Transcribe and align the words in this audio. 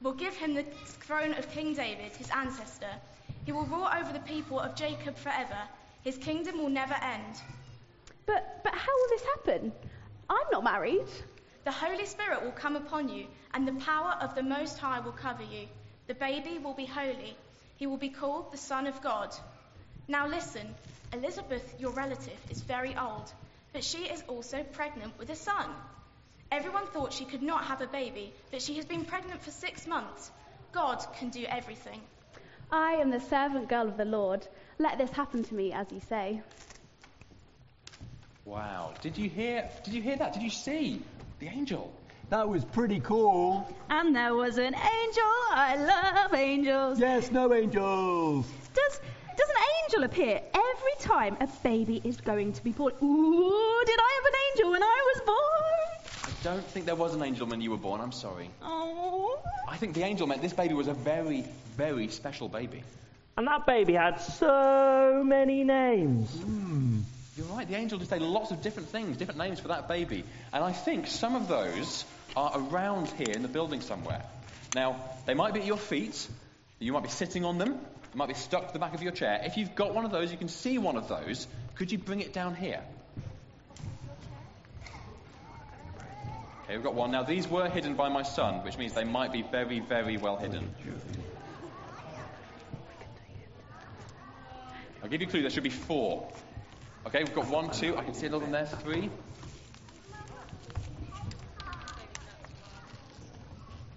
will 0.00 0.12
give 0.12 0.34
him 0.34 0.54
the 0.54 0.64
throne 1.00 1.34
of 1.34 1.50
King 1.50 1.74
David, 1.74 2.12
his 2.12 2.30
ancestor. 2.30 2.92
He 3.44 3.52
will 3.52 3.66
rule 3.66 3.88
over 3.98 4.12
the 4.12 4.20
people 4.20 4.58
of 4.58 4.74
Jacob 4.74 5.16
forever. 5.16 5.58
His 6.02 6.16
kingdom 6.16 6.58
will 6.58 6.68
never 6.70 6.94
end. 6.94 7.34
But, 8.26 8.60
but 8.64 8.74
how 8.74 8.92
will 8.96 9.08
this 9.10 9.24
happen? 9.36 9.72
I'm 10.28 10.50
not 10.52 10.64
married. 10.64 11.08
The 11.64 11.72
Holy 11.72 12.06
Spirit 12.06 12.42
will 12.42 12.52
come 12.52 12.76
upon 12.76 13.08
you, 13.08 13.26
and 13.52 13.66
the 13.66 13.84
power 13.84 14.16
of 14.20 14.34
the 14.34 14.42
Most 14.42 14.78
High 14.78 15.00
will 15.00 15.12
cover 15.12 15.42
you. 15.42 15.66
The 16.06 16.14
baby 16.14 16.58
will 16.58 16.74
be 16.74 16.86
holy. 16.86 17.36
He 17.76 17.86
will 17.86 17.98
be 17.98 18.08
called 18.08 18.52
the 18.52 18.58
Son 18.58 18.86
of 18.86 19.00
God. 19.02 19.34
Now 20.08 20.26
listen 20.26 20.74
Elizabeth, 21.12 21.74
your 21.78 21.90
relative, 21.90 22.38
is 22.50 22.60
very 22.62 22.96
old, 22.96 23.32
but 23.72 23.82
she 23.82 24.04
is 24.04 24.22
also 24.28 24.62
pregnant 24.62 25.18
with 25.18 25.28
a 25.30 25.36
son. 25.36 25.68
Everyone 26.52 26.86
thought 26.88 27.12
she 27.12 27.24
could 27.24 27.42
not 27.42 27.64
have 27.64 27.80
a 27.80 27.86
baby, 27.86 28.32
but 28.50 28.60
she 28.60 28.74
has 28.74 28.84
been 28.84 29.04
pregnant 29.04 29.40
for 29.40 29.52
six 29.52 29.86
months. 29.86 30.32
God 30.72 31.04
can 31.16 31.28
do 31.28 31.44
everything. 31.48 32.00
I 32.72 32.92
am 32.92 33.10
the 33.10 33.20
servant 33.20 33.68
girl 33.68 33.86
of 33.86 33.96
the 33.96 34.04
Lord. 34.04 34.46
Let 34.78 34.98
this 34.98 35.10
happen 35.10 35.44
to 35.44 35.54
me 35.54 35.72
as 35.72 35.86
you 35.92 36.00
say. 36.00 36.42
Wow. 38.44 38.94
Did 39.00 39.16
you 39.16 39.28
hear 39.28 39.68
did 39.84 39.94
you 39.94 40.02
hear 40.02 40.16
that? 40.16 40.32
Did 40.32 40.42
you 40.42 40.50
see 40.50 41.00
the 41.38 41.46
angel? 41.46 41.92
That 42.30 42.48
was 42.48 42.64
pretty 42.64 43.00
cool. 43.00 43.68
And 43.88 44.14
there 44.14 44.34
was 44.34 44.58
an 44.58 44.74
angel. 44.74 45.32
I 45.52 45.76
love 45.76 46.34
angels. 46.34 46.98
Yes, 46.98 47.30
no 47.30 47.52
angels. 47.54 48.46
Does 48.74 49.00
does 49.36 49.48
an 49.48 49.62
angel 49.84 50.04
appear 50.04 50.40
every 50.52 50.96
time 50.98 51.36
a 51.40 51.48
baby 51.62 52.00
is 52.02 52.20
going 52.20 52.52
to 52.52 52.64
be 52.64 52.72
born? 52.72 52.92
Ooh, 53.02 53.82
did 53.86 53.98
I 54.00 54.20
have 54.22 54.32
an 54.32 54.38
angel 54.50 54.70
when 54.72 54.82
I 54.82 55.12
was 55.14 55.22
born? 55.26 55.59
Don't 56.42 56.64
think 56.64 56.86
there 56.86 56.94
was 56.94 57.14
an 57.14 57.22
angel 57.22 57.46
when 57.46 57.60
you 57.60 57.70
were 57.70 57.76
born, 57.76 58.00
I'm 58.00 58.12
sorry. 58.12 58.48
Oh. 58.62 59.38
I 59.68 59.76
think 59.76 59.94
the 59.94 60.02
angel 60.02 60.26
meant 60.26 60.40
this 60.40 60.54
baby 60.54 60.72
was 60.74 60.88
a 60.88 60.94
very, 60.94 61.44
very 61.76 62.08
special 62.08 62.48
baby. 62.48 62.82
And 63.36 63.46
that 63.46 63.66
baby 63.66 63.92
had 63.92 64.20
so 64.20 65.22
many 65.24 65.64
names. 65.64 66.30
Hmm. 66.30 67.00
You're 67.36 67.46
right, 67.46 67.68
the 67.68 67.76
angel 67.76 67.98
did 67.98 68.08
say 68.08 68.18
lots 68.18 68.50
of 68.50 68.62
different 68.62 68.88
things, 68.88 69.16
different 69.16 69.38
names 69.38 69.60
for 69.60 69.68
that 69.68 69.86
baby. 69.86 70.24
And 70.52 70.64
I 70.64 70.72
think 70.72 71.06
some 71.06 71.36
of 71.36 71.46
those 71.46 72.04
are 72.36 72.52
around 72.54 73.08
here 73.08 73.34
in 73.34 73.42
the 73.42 73.48
building 73.48 73.80
somewhere. 73.80 74.22
Now, 74.74 74.96
they 75.26 75.34
might 75.34 75.54
be 75.54 75.60
at 75.60 75.66
your 75.66 75.78
feet, 75.78 76.28
you 76.78 76.92
might 76.92 77.02
be 77.02 77.08
sitting 77.08 77.44
on 77.44 77.58
them, 77.58 77.78
they 78.12 78.16
might 78.16 78.28
be 78.28 78.34
stuck 78.34 78.66
to 78.68 78.72
the 78.72 78.78
back 78.78 78.94
of 78.94 79.02
your 79.02 79.12
chair. 79.12 79.40
If 79.44 79.56
you've 79.56 79.74
got 79.74 79.94
one 79.94 80.04
of 80.04 80.10
those, 80.10 80.32
you 80.32 80.38
can 80.38 80.48
see 80.48 80.78
one 80.78 80.96
of 80.96 81.08
those, 81.08 81.46
could 81.76 81.92
you 81.92 81.98
bring 81.98 82.20
it 82.20 82.32
down 82.32 82.54
here? 82.54 82.82
Okay, 86.70 86.76
we've 86.76 86.84
got 86.84 86.94
one. 86.94 87.10
Now, 87.10 87.24
these 87.24 87.48
were 87.48 87.68
hidden 87.68 87.96
by 87.96 88.08
my 88.08 88.22
son, 88.22 88.62
which 88.62 88.78
means 88.78 88.92
they 88.92 89.02
might 89.02 89.32
be 89.32 89.42
very, 89.42 89.80
very 89.80 90.16
well 90.16 90.36
hidden. 90.36 90.72
I'll 95.02 95.08
give 95.08 95.20
you 95.20 95.26
a 95.26 95.30
clue, 95.30 95.40
there 95.40 95.50
should 95.50 95.64
be 95.64 95.68
four. 95.68 96.32
Okay, 97.08 97.24
we've 97.24 97.34
got 97.34 97.48
one, 97.48 97.70
two, 97.70 97.96
I 97.96 98.04
can 98.04 98.14
see 98.14 98.26
another 98.26 98.44
one 98.44 98.52
there, 98.52 98.66
three. 98.66 99.10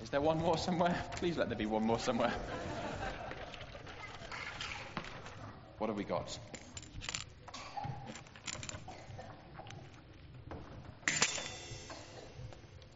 Is 0.02 0.10
there 0.10 0.22
one 0.22 0.40
more 0.40 0.58
somewhere? 0.58 1.00
Please 1.18 1.38
let 1.38 1.50
there 1.50 1.58
be 1.60 1.68
one 1.68 1.84
more 1.84 2.00
somewhere. 2.00 2.34
What 5.78 5.90
have 5.90 5.98
we 5.98 6.06
got? 6.06 6.40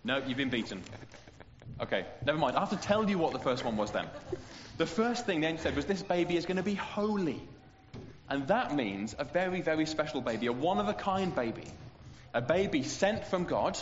No, 0.07 0.19
you've 0.25 0.37
been 0.37 0.49
beaten. 0.49 0.81
Okay, 1.81 2.05
never 2.25 2.37
mind. 2.37 2.55
I 2.55 2.61
have 2.61 2.69
to 2.69 2.77
tell 2.77 3.09
you 3.09 3.17
what 3.17 3.33
the 3.33 3.39
first 3.39 3.65
one 3.65 3.75
was 3.75 3.91
then. 3.91 4.07
The 4.77 4.85
first 4.85 5.25
thing 5.25 5.41
the 5.41 5.47
angel 5.47 5.63
said 5.63 5.75
was, 5.75 5.83
This 5.83 6.01
baby 6.01 6.37
is 6.37 6.45
going 6.45 6.55
to 6.55 6.63
be 6.63 6.75
holy. 6.75 7.41
And 8.29 8.47
that 8.47 8.73
means 8.73 9.17
a 9.19 9.25
very, 9.25 9.59
very 9.59 9.85
special 9.85 10.21
baby, 10.21 10.47
a 10.47 10.53
one 10.53 10.77
of 10.77 10.87
a 10.87 10.93
kind 10.93 11.35
baby. 11.35 11.65
A 12.33 12.39
baby 12.39 12.83
sent 12.83 13.25
from 13.27 13.43
God 13.43 13.77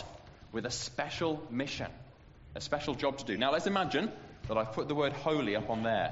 with 0.50 0.66
a 0.66 0.70
special 0.70 1.46
mission, 1.48 1.92
a 2.56 2.60
special 2.60 2.96
job 2.96 3.18
to 3.18 3.24
do. 3.24 3.36
Now 3.36 3.52
let's 3.52 3.68
imagine 3.68 4.10
that 4.48 4.56
I've 4.56 4.72
put 4.72 4.88
the 4.88 4.96
word 4.96 5.12
holy 5.12 5.54
up 5.54 5.70
on 5.70 5.84
there. 5.84 6.10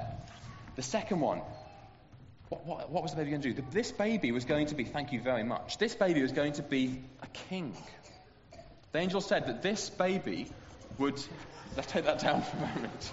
The 0.77 0.81
second 0.81 1.19
one, 1.19 1.41
what, 2.47 2.65
what, 2.65 2.89
what 2.89 3.03
was 3.03 3.11
the 3.11 3.17
baby 3.17 3.31
going 3.31 3.41
to 3.41 3.53
do? 3.53 3.63
This 3.71 3.91
baby 3.91 4.31
was 4.31 4.45
going 4.45 4.67
to 4.67 4.75
be, 4.75 4.85
thank 4.85 5.11
you 5.11 5.19
very 5.19 5.43
much, 5.43 5.77
this 5.77 5.93
baby 5.93 6.21
was 6.21 6.31
going 6.31 6.53
to 6.53 6.61
be 6.61 7.01
a 7.21 7.27
king. 7.49 7.75
The 8.95 9.01
angel 9.01 9.19
said 9.19 9.47
that 9.47 9.61
this 9.61 9.89
baby 9.89 10.49
would. 10.99 11.21
Let's 11.75 11.91
take 11.91 12.05
that 12.05 12.19
down 12.19 12.43
for 12.43 12.55
a 12.55 12.59
moment. 12.61 13.11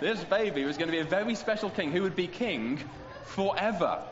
This 0.00 0.24
baby 0.24 0.64
was 0.64 0.76
going 0.76 0.88
to 0.88 0.92
be 0.92 0.98
a 0.98 1.04
very 1.04 1.36
special 1.36 1.70
king 1.70 1.92
who 1.92 2.02
would 2.02 2.16
be 2.16 2.26
king 2.26 2.82
forever. 3.26 4.02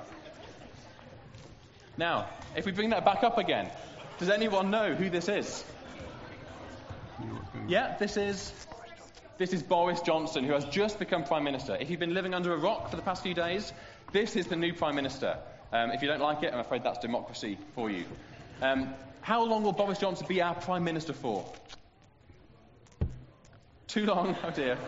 Now, 1.97 2.29
if 2.55 2.65
we 2.65 2.71
bring 2.71 2.91
that 2.91 3.05
back 3.05 3.25
up 3.25 3.39
again, 3.39 3.73
does 4.21 4.31
anyone 4.31 4.71
know 4.71 4.95
who 4.95 5.11
this 5.11 5.29
is? 5.29 5.65
Yeah, 7.67 7.97
this 7.99 8.17
is 8.17 8.53
this 9.37 9.53
is 9.53 9.65
Boris 9.65 10.01
Johnson, 10.03 10.45
who 10.45 10.53
has 10.53 10.65
just 10.67 11.01
become 11.01 11.25
prime 11.25 11.43
minister. 11.43 11.77
If 11.81 11.91
you've 11.91 11.99
been 11.99 12.15
living 12.15 12.35
under 12.35 12.55
a 12.55 12.57
rock 12.57 12.91
for 12.91 12.95
the 12.95 13.03
past 13.03 13.25
few 13.25 13.35
days, 13.35 13.73
this 14.12 14.37
is 14.37 14.47
the 14.47 14.55
new 14.55 14.73
prime 14.73 14.95
minister. 14.95 15.39
Um, 15.73 15.91
if 15.91 16.03
you 16.03 16.09
don't 16.09 16.21
like 16.21 16.45
it, 16.45 16.55
I'm 16.55 16.61
afraid 16.61 16.85
that's 16.85 17.01
democracy 17.01 17.59
for 17.75 17.91
you. 17.91 18.05
Um, 18.62 18.95
how 19.23 19.45
long 19.45 19.65
will 19.65 19.73
Boris 19.73 19.99
Johnson 19.99 20.25
be 20.28 20.41
our 20.41 20.55
prime 20.55 20.84
minister 20.84 21.12
for? 21.12 21.45
Too 23.89 24.06
long? 24.06 24.37
Oh 24.45 24.50
dear. 24.50 24.78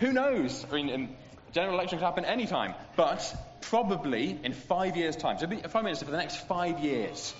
Who 0.00 0.12
knows? 0.12 0.66
I 0.70 0.74
mean, 0.74 0.88
in, 0.88 1.16
general 1.52 1.74
election 1.74 1.98
could 1.98 2.04
happen 2.04 2.24
any 2.24 2.46
time, 2.46 2.74
but 2.96 3.34
probably 3.62 4.38
in 4.42 4.52
five 4.52 4.96
years' 4.96 5.14
time. 5.14 5.38
So, 5.38 5.46
be 5.46 5.56
prime 5.56 5.84
minister 5.84 6.04
for 6.04 6.10
the 6.10 6.18
next 6.18 6.46
five 6.48 6.80
years. 6.80 7.32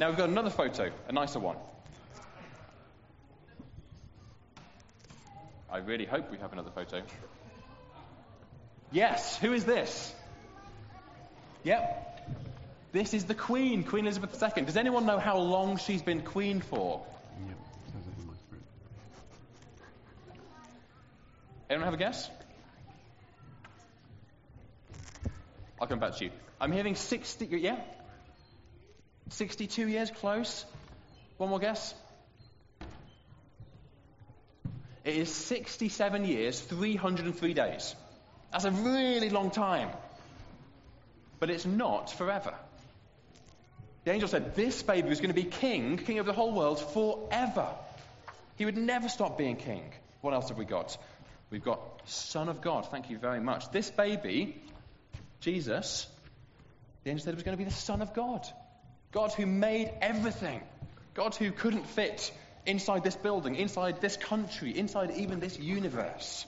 Now 0.00 0.08
we've 0.08 0.16
got 0.16 0.30
another 0.30 0.50
photo, 0.50 0.90
a 1.08 1.12
nicer 1.12 1.38
one. 1.38 1.56
I 5.70 5.78
really 5.78 6.06
hope 6.06 6.30
we 6.30 6.38
have 6.38 6.54
another 6.54 6.70
photo. 6.70 7.02
Yes, 8.90 9.36
who 9.36 9.52
is 9.52 9.66
this? 9.66 10.14
Yep. 11.64 12.17
This 12.90 13.12
is 13.12 13.24
the 13.24 13.34
Queen, 13.34 13.84
Queen 13.84 14.06
Elizabeth 14.06 14.42
II. 14.42 14.64
Does 14.64 14.76
anyone 14.76 15.04
know 15.04 15.18
how 15.18 15.36
long 15.38 15.76
she's 15.76 16.02
been 16.02 16.22
Queen 16.22 16.60
for? 16.60 17.04
Anyone 21.68 21.84
have 21.84 21.94
a 21.94 21.98
guess? 21.98 22.30
I'll 25.78 25.86
come 25.86 25.98
back 25.98 26.16
to 26.16 26.24
you. 26.24 26.30
I'm 26.60 26.72
hearing 26.72 26.94
60, 26.94 27.46
yeah? 27.46 27.78
62 29.28 29.86
years 29.86 30.10
close. 30.10 30.64
One 31.36 31.50
more 31.50 31.58
guess? 31.58 31.94
It 35.04 35.14
is 35.14 35.32
67 35.32 36.24
years, 36.24 36.58
303 36.60 37.54
days. 37.54 37.94
That's 38.50 38.64
a 38.64 38.70
really 38.70 39.28
long 39.28 39.50
time. 39.50 39.90
But 41.38 41.50
it's 41.50 41.66
not 41.66 42.10
forever. 42.10 42.54
The 44.08 44.14
angel 44.14 44.28
said 44.30 44.54
this 44.54 44.82
baby 44.82 45.06
was 45.10 45.20
going 45.20 45.34
to 45.34 45.34
be 45.34 45.44
king, 45.44 45.98
king 45.98 46.18
of 46.18 46.24
the 46.24 46.32
whole 46.32 46.54
world, 46.54 46.80
forever. 46.80 47.68
He 48.56 48.64
would 48.64 48.78
never 48.78 49.06
stop 49.06 49.36
being 49.36 49.56
king. 49.56 49.92
What 50.22 50.32
else 50.32 50.48
have 50.48 50.56
we 50.56 50.64
got? 50.64 50.96
We've 51.50 51.62
got 51.62 51.78
Son 52.06 52.48
of 52.48 52.62
God. 52.62 52.88
Thank 52.90 53.10
you 53.10 53.18
very 53.18 53.38
much. 53.38 53.70
This 53.70 53.90
baby, 53.90 54.62
Jesus, 55.40 56.06
the 57.04 57.10
angel 57.10 57.22
said 57.22 57.34
it 57.34 57.36
was 57.36 57.42
going 57.42 57.58
to 57.58 57.62
be 57.62 57.68
the 57.68 57.76
Son 57.76 58.00
of 58.00 58.14
God. 58.14 58.48
God 59.12 59.32
who 59.32 59.44
made 59.44 59.92
everything. 60.00 60.62
God 61.12 61.34
who 61.34 61.52
couldn't 61.52 61.86
fit 61.86 62.32
inside 62.64 63.04
this 63.04 63.16
building, 63.16 63.56
inside 63.56 64.00
this 64.00 64.16
country, 64.16 64.70
inside 64.70 65.10
even 65.18 65.38
this 65.38 65.58
universe. 65.58 66.46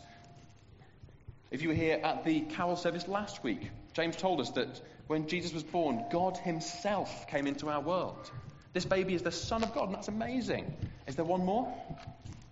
If 1.50 1.61
you 1.61 1.69
were 1.69 1.75
here 1.75 2.00
at 2.02 2.25
the 2.25 2.40
carol 2.40 2.76
service 2.76 3.06
last 3.06 3.44
week, 3.44 3.70
James 3.93 4.17
told 4.17 4.40
us 4.40 4.49
that 4.52 4.81
when 5.11 5.27
Jesus 5.27 5.53
was 5.53 5.65
born, 5.65 6.05
God 6.12 6.37
Himself 6.37 7.27
came 7.27 7.49
into 7.49 7.69
our 7.69 7.81
world. 7.81 8.31
This 8.73 8.85
baby 8.85 9.12
is 9.15 9.23
the 9.23 9.33
Son 9.33 9.65
of 9.65 9.75
God, 9.75 9.87
and 9.87 9.95
that's 9.97 10.07
amazing. 10.07 10.73
Is 11.09 11.17
there 11.17 11.25
one 11.25 11.45
more? 11.45 11.67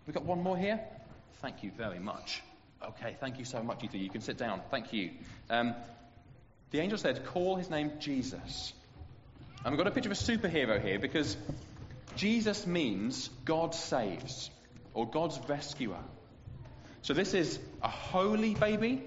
We've 0.04 0.14
got 0.14 0.24
one 0.24 0.42
more 0.42 0.58
here? 0.58 0.80
Thank 1.40 1.62
you 1.62 1.70
very 1.70 2.00
much. 2.00 2.42
Okay, 2.82 3.16
thank 3.20 3.38
you 3.38 3.44
so 3.44 3.62
much, 3.62 3.84
Ethan. 3.84 4.00
You 4.00 4.10
can 4.10 4.22
sit 4.22 4.38
down. 4.38 4.60
Thank 4.72 4.92
you. 4.92 5.12
Um, 5.48 5.76
the 6.72 6.80
angel 6.80 6.98
said, 6.98 7.26
Call 7.26 7.54
his 7.54 7.70
name 7.70 7.92
Jesus. 8.00 8.72
And 9.64 9.72
we've 9.72 9.78
got 9.78 9.86
a 9.86 9.92
picture 9.92 10.10
of 10.10 10.18
a 10.18 10.20
superhero 10.20 10.84
here 10.84 10.98
because 10.98 11.36
Jesus 12.16 12.66
means 12.66 13.30
God 13.44 13.72
saves 13.72 14.50
or 14.94 15.08
God's 15.08 15.38
rescuer. 15.48 16.02
So 17.02 17.14
this 17.14 17.34
is 17.34 17.60
a 17.84 17.88
holy 17.88 18.56
baby 18.56 19.04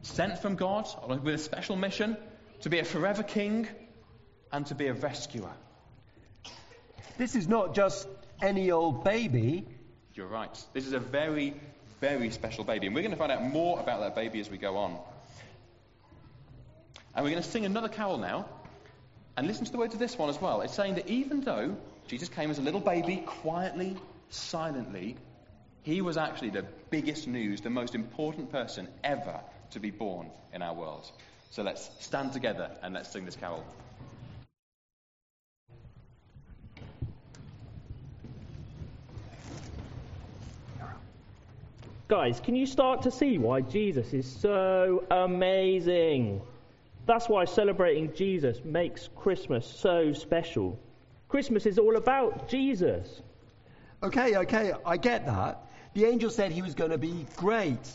sent 0.00 0.38
from 0.38 0.56
God 0.56 0.88
with 1.06 1.34
a 1.34 1.36
special 1.36 1.76
mission 1.76 2.16
to 2.62 2.70
be 2.70 2.78
a 2.78 2.84
forever 2.84 3.22
king 3.22 3.68
and 4.52 4.66
to 4.66 4.74
be 4.74 4.86
a 4.86 4.94
rescuer. 4.94 5.52
This 7.18 7.34
is 7.34 7.48
not 7.48 7.74
just 7.74 8.08
any 8.42 8.70
old 8.70 9.04
baby. 9.04 9.66
You're 10.14 10.26
right. 10.26 10.64
This 10.72 10.86
is 10.86 10.92
a 10.92 10.98
very, 10.98 11.54
very 12.00 12.30
special 12.30 12.64
baby. 12.64 12.86
And 12.86 12.94
we're 12.94 13.02
going 13.02 13.12
to 13.12 13.18
find 13.18 13.32
out 13.32 13.42
more 13.42 13.78
about 13.80 14.00
that 14.00 14.14
baby 14.14 14.40
as 14.40 14.50
we 14.50 14.58
go 14.58 14.76
on. 14.76 14.98
And 17.14 17.24
we're 17.24 17.30
going 17.30 17.42
to 17.42 17.48
sing 17.48 17.64
another 17.64 17.88
carol 17.88 18.18
now. 18.18 18.48
And 19.36 19.46
listen 19.46 19.64
to 19.64 19.72
the 19.72 19.78
words 19.78 19.94
of 19.94 20.00
this 20.00 20.18
one 20.18 20.28
as 20.28 20.40
well. 20.40 20.60
It's 20.60 20.74
saying 20.74 20.96
that 20.96 21.08
even 21.08 21.40
though 21.40 21.76
Jesus 22.08 22.28
came 22.28 22.50
as 22.50 22.58
a 22.58 22.62
little 22.62 22.80
baby, 22.80 23.18
quietly, 23.18 23.96
silently, 24.28 25.16
he 25.82 26.02
was 26.02 26.16
actually 26.16 26.50
the 26.50 26.64
biggest 26.90 27.26
news, 27.26 27.60
the 27.60 27.70
most 27.70 27.94
important 27.94 28.50
person 28.50 28.88
ever 29.02 29.40
to 29.70 29.80
be 29.80 29.90
born 29.90 30.30
in 30.52 30.62
our 30.62 30.74
world. 30.74 31.10
So 31.50 31.64
let's 31.64 31.90
stand 31.98 32.32
together 32.32 32.70
and 32.82 32.94
let's 32.94 33.10
sing 33.10 33.24
this 33.24 33.36
carol. 33.36 33.64
Guys, 42.06 42.40
can 42.40 42.56
you 42.56 42.66
start 42.66 43.02
to 43.02 43.10
see 43.10 43.38
why 43.38 43.60
Jesus 43.60 44.12
is 44.12 44.30
so 44.30 45.04
amazing? 45.10 46.40
That's 47.06 47.28
why 47.28 47.44
celebrating 47.44 48.12
Jesus 48.14 48.64
makes 48.64 49.08
Christmas 49.16 49.66
so 49.66 50.12
special. 50.12 50.78
Christmas 51.28 51.66
is 51.66 51.78
all 51.78 51.96
about 51.96 52.48
Jesus. 52.48 53.22
Okay, 54.02 54.36
okay, 54.36 54.72
I 54.84 54.96
get 54.96 55.26
that. 55.26 55.64
The 55.94 56.04
angel 56.04 56.30
said 56.30 56.52
he 56.52 56.62
was 56.62 56.74
going 56.74 56.90
to 56.90 56.98
be 56.98 57.26
great. 57.36 57.90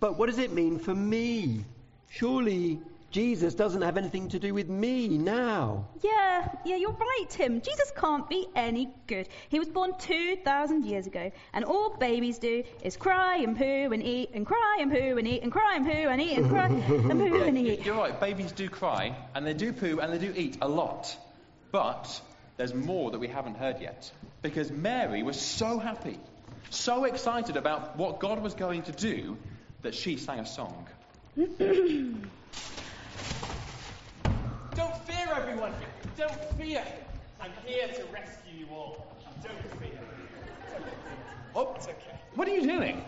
But 0.00 0.18
what 0.18 0.26
does 0.30 0.38
it 0.38 0.52
mean 0.52 0.78
for 0.78 0.94
me? 0.94 1.64
Surely 2.12 2.78
Jesus 3.10 3.54
doesn't 3.54 3.80
have 3.80 3.96
anything 3.96 4.28
to 4.28 4.38
do 4.38 4.52
with 4.52 4.68
me 4.68 5.08
now. 5.08 5.88
Yeah, 6.02 6.46
yeah, 6.66 6.76
you're 6.76 6.92
right, 6.92 7.24
Tim. 7.30 7.62
Jesus 7.62 7.90
can't 7.96 8.28
be 8.28 8.46
any 8.54 8.90
good. 9.06 9.30
He 9.48 9.58
was 9.58 9.70
born 9.70 9.94
2,000 9.98 10.84
years 10.84 11.06
ago, 11.06 11.32
and 11.54 11.64
all 11.64 11.96
babies 11.96 12.38
do 12.38 12.64
is 12.82 12.98
cry 12.98 13.38
and 13.38 13.56
poo 13.56 13.92
and 13.94 14.02
eat 14.02 14.32
and 14.34 14.44
cry 14.44 14.78
and 14.80 14.92
poo 14.92 15.16
and 15.16 15.26
eat 15.26 15.42
and 15.42 15.50
cry 15.50 15.76
and 15.76 15.86
poo 15.86 16.08
and 16.10 16.20
eat 16.20 16.36
and 16.36 16.50
cry 16.50 16.66
and 16.66 17.18
poo 17.18 17.42
and 17.44 17.56
eat. 17.56 17.86
You're 17.86 17.96
right, 17.96 18.20
babies 18.20 18.52
do 18.52 18.68
cry, 18.68 19.16
and 19.34 19.46
they 19.46 19.54
do 19.54 19.72
poo, 19.72 19.98
and 20.00 20.12
they 20.12 20.18
do 20.18 20.34
eat 20.36 20.58
a 20.60 20.68
lot. 20.68 21.16
But 21.70 22.20
there's 22.58 22.74
more 22.74 23.10
that 23.12 23.20
we 23.20 23.28
haven't 23.28 23.56
heard 23.56 23.80
yet. 23.80 24.12
Because 24.42 24.70
Mary 24.70 25.22
was 25.22 25.40
so 25.40 25.78
happy, 25.78 26.20
so 26.68 27.04
excited 27.04 27.56
about 27.56 27.96
what 27.96 28.20
God 28.20 28.42
was 28.42 28.52
going 28.52 28.82
to 28.82 28.92
do, 28.92 29.38
that 29.80 29.94
she 29.94 30.18
sang 30.18 30.40
a 30.40 30.46
song. 30.46 30.86
Don't 31.36 31.48
fear, 35.06 35.28
everyone. 35.34 35.72
Don't 36.16 36.58
fear. 36.58 36.84
I'm 37.40 37.52
here 37.64 37.88
to 37.88 38.04
rescue 38.12 38.58
you 38.58 38.66
all. 38.70 39.06
Don't 39.42 39.80
fear. 39.80 39.98
Oh, 41.54 41.72
It's 41.76 41.86
okay. 41.86 41.96
what 42.34 42.46
are 42.48 42.54
you 42.54 42.62
doing? 42.66 43.02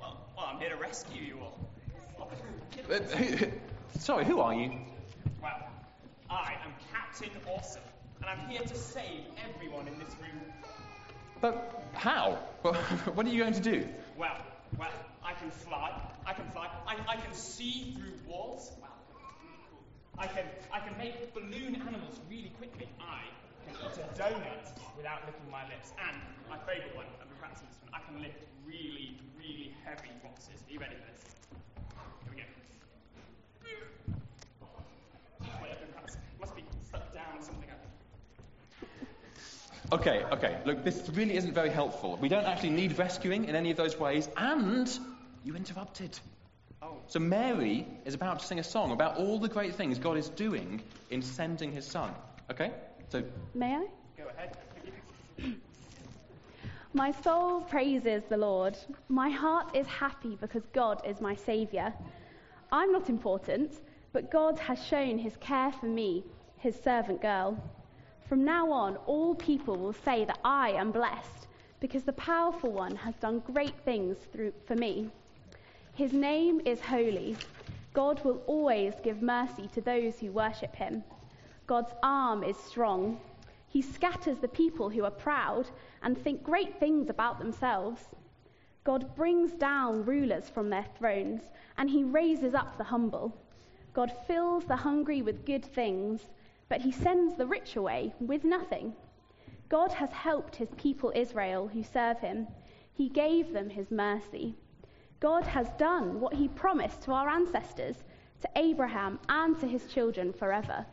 Well, 0.00 0.20
well, 0.36 0.46
I'm 0.48 0.58
here 0.60 0.68
to 0.70 0.76
rescue 0.76 1.22
you 1.22 1.38
all. 1.40 1.58
Uh, 2.90 2.98
who- 3.16 3.50
Sorry, 3.98 4.24
who 4.24 4.40
are 4.40 4.54
you? 4.54 4.72
Well, 5.42 5.68
I 6.30 6.52
am 6.64 6.72
Captain 6.92 7.30
Awesome, 7.48 7.82
and 8.20 8.26
I'm 8.30 8.48
here 8.48 8.60
to 8.60 8.74
save 8.76 9.22
everyone 9.48 9.88
in 9.88 9.98
this 9.98 10.14
room. 10.20 10.40
But 11.40 11.82
how? 11.94 12.38
What 13.14 13.26
are 13.26 13.28
you 13.28 13.38
going 13.42 13.54
to 13.54 13.60
do? 13.60 13.86
Well, 14.16 14.36
well, 14.78 14.90
can 15.44 15.52
fly. 15.52 15.92
I 16.26 16.32
can 16.32 16.48
fly. 16.50 16.68
I, 16.86 16.96
I 17.06 17.16
can 17.16 17.34
see 17.34 17.94
through 17.96 18.16
walls. 18.26 18.72
Wow. 18.80 18.88
I 20.18 20.26
can 20.26 20.44
I 20.72 20.80
can 20.80 20.96
make 20.96 21.34
balloon 21.34 21.76
animals 21.76 22.18
really 22.30 22.52
quickly. 22.56 22.88
I 22.98 23.20
can 23.66 23.76
eat 23.84 23.98
a 23.98 24.06
donut 24.18 24.72
without 24.96 25.20
licking 25.26 25.50
my 25.50 25.64
lips. 25.68 25.92
And 26.00 26.16
my 26.48 26.56
favourite 26.64 26.96
one, 26.96 27.04
been 27.20 27.28
practicing 27.38 27.68
this 27.68 27.78
one. 27.84 27.92
I 27.92 28.00
can 28.08 28.22
lift 28.22 28.40
really, 28.66 29.18
really 29.36 29.74
heavy 29.84 30.08
boxes. 30.22 30.64
Are 30.66 30.72
you 30.72 30.80
ready 30.80 30.94
for 30.94 31.12
this? 31.12 31.36
Here 32.22 32.32
we 32.32 32.36
go. 32.40 32.44
Must 36.40 36.56
be 36.56 36.64
stuck 36.88 37.12
down 37.12 37.42
something. 37.42 37.68
Okay, 39.92 40.24
okay. 40.32 40.58
Look, 40.64 40.82
this 40.82 41.08
really 41.12 41.36
isn't 41.36 41.52
very 41.52 41.70
helpful. 41.70 42.18
We 42.20 42.28
don't 42.28 42.46
actually 42.46 42.70
need 42.70 42.98
rescuing 42.98 43.44
in 43.44 43.54
any 43.54 43.70
of 43.70 43.76
those 43.76 43.96
ways, 43.98 44.28
and 44.36 44.88
you 45.44 45.54
interrupted. 45.54 46.18
Oh. 46.82 46.96
So 47.06 47.20
Mary 47.20 47.86
is 48.04 48.14
about 48.14 48.40
to 48.40 48.46
sing 48.46 48.58
a 48.58 48.64
song 48.64 48.92
about 48.92 49.16
all 49.16 49.38
the 49.38 49.48
great 49.48 49.74
things 49.74 49.98
God 49.98 50.16
is 50.16 50.30
doing 50.30 50.82
in 51.10 51.22
sending 51.22 51.70
his 51.70 51.86
son. 51.86 52.12
Okay? 52.50 52.72
So 53.10 53.22
May 53.54 53.74
I? 53.74 53.86
Go 54.16 54.24
ahead. 54.36 54.56
My 56.94 57.10
soul 57.10 57.60
praises 57.62 58.22
the 58.28 58.36
Lord. 58.36 58.78
My 59.08 59.28
heart 59.28 59.74
is 59.74 59.86
happy 59.86 60.38
because 60.40 60.62
God 60.72 61.02
is 61.04 61.20
my 61.20 61.34
Saviour. 61.34 61.92
I'm 62.70 62.92
not 62.92 63.08
important, 63.08 63.72
but 64.12 64.30
God 64.30 64.60
has 64.60 64.84
shown 64.86 65.18
his 65.18 65.36
care 65.38 65.72
for 65.72 65.86
me, 65.86 66.22
his 66.58 66.76
servant 66.76 67.20
girl. 67.20 67.58
From 68.28 68.44
now 68.44 68.70
on, 68.70 68.96
all 69.06 69.34
people 69.34 69.76
will 69.76 69.92
say 70.04 70.24
that 70.24 70.38
I 70.44 70.70
am 70.70 70.92
blessed 70.92 71.48
because 71.80 72.04
the 72.04 72.12
powerful 72.12 72.70
one 72.70 72.94
has 72.94 73.16
done 73.16 73.40
great 73.40 73.74
things 73.84 74.16
through, 74.32 74.52
for 74.64 74.76
me. 74.76 75.10
His 75.94 76.12
name 76.12 76.60
is 76.64 76.80
holy. 76.80 77.36
God 77.92 78.24
will 78.24 78.42
always 78.48 78.94
give 79.04 79.22
mercy 79.22 79.68
to 79.74 79.80
those 79.80 80.18
who 80.18 80.32
worship 80.32 80.74
him. 80.74 81.04
God's 81.68 81.92
arm 82.02 82.42
is 82.42 82.56
strong. 82.56 83.20
He 83.68 83.80
scatters 83.80 84.38
the 84.38 84.48
people 84.48 84.90
who 84.90 85.04
are 85.04 85.10
proud 85.12 85.68
and 86.02 86.18
think 86.18 86.42
great 86.42 86.80
things 86.80 87.08
about 87.08 87.38
themselves. 87.38 88.02
God 88.82 89.14
brings 89.14 89.52
down 89.52 90.04
rulers 90.04 90.48
from 90.48 90.68
their 90.68 90.84
thrones, 90.98 91.42
and 91.78 91.88
he 91.88 92.02
raises 92.02 92.54
up 92.54 92.76
the 92.76 92.82
humble. 92.82 93.32
God 93.92 94.12
fills 94.26 94.64
the 94.64 94.74
hungry 94.74 95.22
with 95.22 95.46
good 95.46 95.64
things, 95.64 96.22
but 96.68 96.80
he 96.80 96.90
sends 96.90 97.36
the 97.36 97.46
rich 97.46 97.76
away 97.76 98.12
with 98.18 98.42
nothing. 98.42 98.94
God 99.68 99.92
has 99.92 100.10
helped 100.10 100.56
his 100.56 100.70
people 100.76 101.12
Israel 101.14 101.68
who 101.68 101.84
serve 101.84 102.18
him. 102.18 102.48
He 102.92 103.08
gave 103.08 103.52
them 103.52 103.70
his 103.70 103.92
mercy. 103.92 104.56
God 105.24 105.46
has 105.46 105.66
done 105.78 106.20
what 106.20 106.34
he 106.34 106.48
promised 106.48 107.00
to 107.04 107.12
our 107.12 107.30
ancestors, 107.30 107.96
to 108.42 108.48
Abraham 108.56 109.18
and 109.26 109.58
to 109.60 109.66
his 109.66 109.82
children 109.86 110.34
forever. 110.34 110.84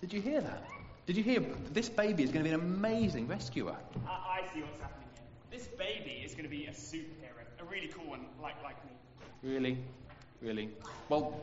Did 0.00 0.14
you 0.14 0.22
hear 0.22 0.40
that? 0.40 0.64
Did 1.04 1.18
you 1.18 1.22
hear 1.22 1.44
this 1.74 1.90
baby 1.90 2.22
is 2.22 2.30
going 2.30 2.42
to 2.42 2.48
be 2.48 2.54
an 2.54 2.58
amazing 2.58 3.28
rescuer? 3.28 3.76
I, 4.08 4.40
I 4.40 4.54
see 4.54 4.62
what's 4.62 4.80
happening 4.80 5.08
here. 5.14 5.58
This 5.58 5.66
baby 5.66 6.22
is 6.24 6.32
going 6.32 6.44
to 6.44 6.48
be 6.48 6.64
a 6.64 6.70
superhero, 6.70 7.44
a 7.60 7.64
really 7.70 7.88
cool 7.88 8.06
one, 8.06 8.24
like 8.40 8.54
like 8.62 8.82
me. 8.82 8.92
Really? 9.42 9.76
Really? 10.40 10.70
Well, 11.10 11.38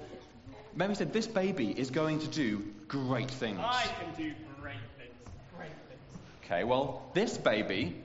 Mary 0.76 0.96
said 0.96 1.14
this 1.14 1.28
baby 1.28 1.70
is 1.70 1.92
going 1.92 2.18
to 2.22 2.28
do 2.30 2.64
great 2.88 3.30
things. 3.30 3.60
I 3.62 3.84
can 3.84 4.16
do 4.18 4.34
great 4.60 4.74
things. 4.98 5.14
Great 5.56 5.70
things. 5.88 6.18
Okay, 6.46 6.64
well, 6.64 7.12
this 7.14 7.38
baby, 7.38 7.96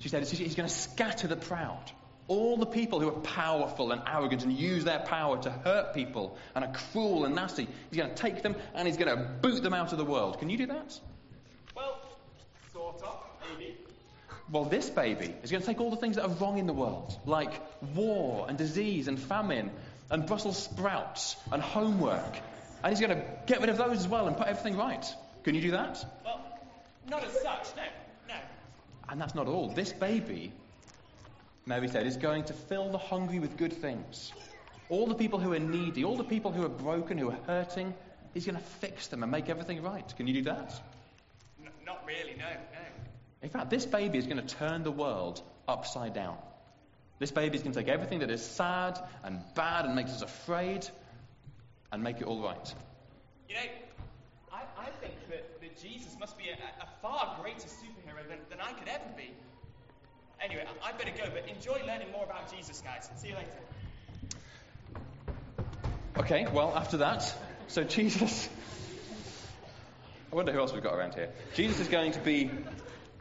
she 0.00 0.08
said, 0.08 0.26
he's 0.26 0.56
going 0.56 0.68
to 0.68 0.74
scatter 0.74 1.28
the 1.28 1.36
proud. 1.36 1.92
All 2.32 2.56
the 2.56 2.64
people 2.64 2.98
who 2.98 3.08
are 3.08 3.20
powerful 3.20 3.92
and 3.92 4.00
arrogant 4.06 4.42
and 4.42 4.54
use 4.54 4.84
their 4.84 5.00
power 5.00 5.36
to 5.42 5.50
hurt 5.50 5.92
people 5.92 6.38
and 6.54 6.64
are 6.64 6.72
cruel 6.72 7.26
and 7.26 7.34
nasty, 7.34 7.68
he's 7.90 7.98
going 7.98 8.08
to 8.08 8.16
take 8.16 8.42
them 8.42 8.56
and 8.74 8.88
he's 8.88 8.96
going 8.96 9.14
to 9.14 9.22
boot 9.22 9.62
them 9.62 9.74
out 9.74 9.92
of 9.92 9.98
the 9.98 10.04
world. 10.06 10.38
Can 10.38 10.48
you 10.48 10.56
do 10.56 10.64
that? 10.68 10.98
Well, 11.76 11.98
sort 12.72 13.02
of, 13.02 13.18
maybe. 13.50 13.76
Well, 14.50 14.64
this 14.64 14.88
baby 14.88 15.34
is 15.42 15.50
going 15.50 15.60
to 15.60 15.66
take 15.66 15.78
all 15.78 15.90
the 15.90 15.98
things 15.98 16.16
that 16.16 16.24
are 16.24 16.30
wrong 16.30 16.56
in 16.56 16.66
the 16.66 16.72
world, 16.72 17.14
like 17.26 17.52
war 17.94 18.46
and 18.48 18.56
disease 18.56 19.08
and 19.08 19.18
famine 19.18 19.70
and 20.10 20.24
Brussels 20.24 20.56
sprouts 20.56 21.36
and 21.52 21.60
homework, 21.60 22.38
and 22.82 22.96
he's 22.96 23.06
going 23.06 23.14
to 23.14 23.22
get 23.44 23.60
rid 23.60 23.68
of 23.68 23.76
those 23.76 23.98
as 23.98 24.08
well 24.08 24.26
and 24.26 24.38
put 24.38 24.46
everything 24.46 24.78
right. 24.78 25.04
Can 25.44 25.54
you 25.54 25.60
do 25.60 25.72
that? 25.72 26.02
Well, 26.24 26.40
not 27.10 27.24
as 27.24 27.32
such, 27.42 27.76
no, 27.76 27.82
no. 28.28 28.40
And 29.10 29.20
that's 29.20 29.34
not 29.34 29.48
all. 29.48 29.68
This 29.68 29.92
baby, 29.92 30.54
Mary 31.66 31.88
said, 31.88 32.06
is 32.06 32.16
going 32.16 32.44
to 32.44 32.52
fill 32.52 32.90
the 32.90 32.98
hungry 32.98 33.38
with 33.38 33.56
good 33.56 33.72
things. 33.72 34.32
All 34.88 35.06
the 35.06 35.14
people 35.14 35.38
who 35.38 35.52
are 35.52 35.58
needy, 35.58 36.04
all 36.04 36.16
the 36.16 36.24
people 36.24 36.52
who 36.52 36.64
are 36.64 36.68
broken, 36.68 37.18
who 37.18 37.30
are 37.30 37.38
hurting, 37.46 37.94
he's 38.34 38.44
going 38.44 38.56
to 38.56 38.64
fix 38.80 39.06
them 39.06 39.22
and 39.22 39.30
make 39.30 39.48
everything 39.48 39.82
right. 39.82 40.12
Can 40.16 40.26
you 40.26 40.34
do 40.34 40.42
that? 40.42 40.80
N- 41.64 41.70
not 41.86 42.04
really, 42.06 42.34
no, 42.36 42.44
no. 42.44 42.80
In 43.42 43.48
fact, 43.48 43.70
this 43.70 43.86
baby 43.86 44.18
is 44.18 44.26
going 44.26 44.44
to 44.44 44.54
turn 44.54 44.82
the 44.82 44.90
world 44.90 45.40
upside 45.68 46.14
down. 46.14 46.36
This 47.18 47.30
baby 47.30 47.56
is 47.56 47.62
going 47.62 47.72
to 47.72 47.80
take 47.80 47.88
everything 47.88 48.18
that 48.20 48.30
is 48.30 48.44
sad 48.44 48.98
and 49.22 49.40
bad 49.54 49.84
and 49.84 49.94
makes 49.94 50.10
us 50.10 50.22
afraid 50.22 50.86
and 51.92 52.02
make 52.02 52.20
it 52.20 52.24
all 52.24 52.42
right. 52.42 52.74
You 53.48 53.54
know, 53.54 53.60
I, 54.52 54.62
I 54.76 54.90
think 55.00 55.14
that, 55.30 55.60
that 55.60 55.80
Jesus 55.80 56.16
must 56.18 56.36
be 56.36 56.48
a, 56.48 56.54
a 56.54 56.88
far 57.00 57.36
greater 57.40 57.68
superhero 57.68 58.28
than, 58.28 58.38
than 58.50 58.60
I 58.60 58.72
could 58.72 58.88
ever 58.88 59.04
be. 59.16 59.30
Anyway, 60.44 60.64
I, 60.82 60.92
better 60.92 61.12
go, 61.16 61.30
but 61.32 61.48
enjoy 61.48 61.86
learning 61.86 62.10
more 62.10 62.24
about 62.24 62.52
Jesus, 62.54 62.82
guys. 62.84 63.08
See 63.16 63.28
you 63.28 63.34
later. 63.34 63.48
Okay, 66.16 66.46
well, 66.52 66.74
after 66.76 66.96
that, 66.98 67.32
so 67.68 67.84
Jesus. 67.84 68.48
I 70.32 70.34
wonder 70.34 70.50
who 70.52 70.58
else 70.58 70.72
we've 70.72 70.82
got 70.82 70.94
around 70.94 71.14
here. 71.14 71.30
Jesus 71.54 71.78
is 71.78 71.88
going 71.88 72.12
to 72.12 72.18
be 72.18 72.50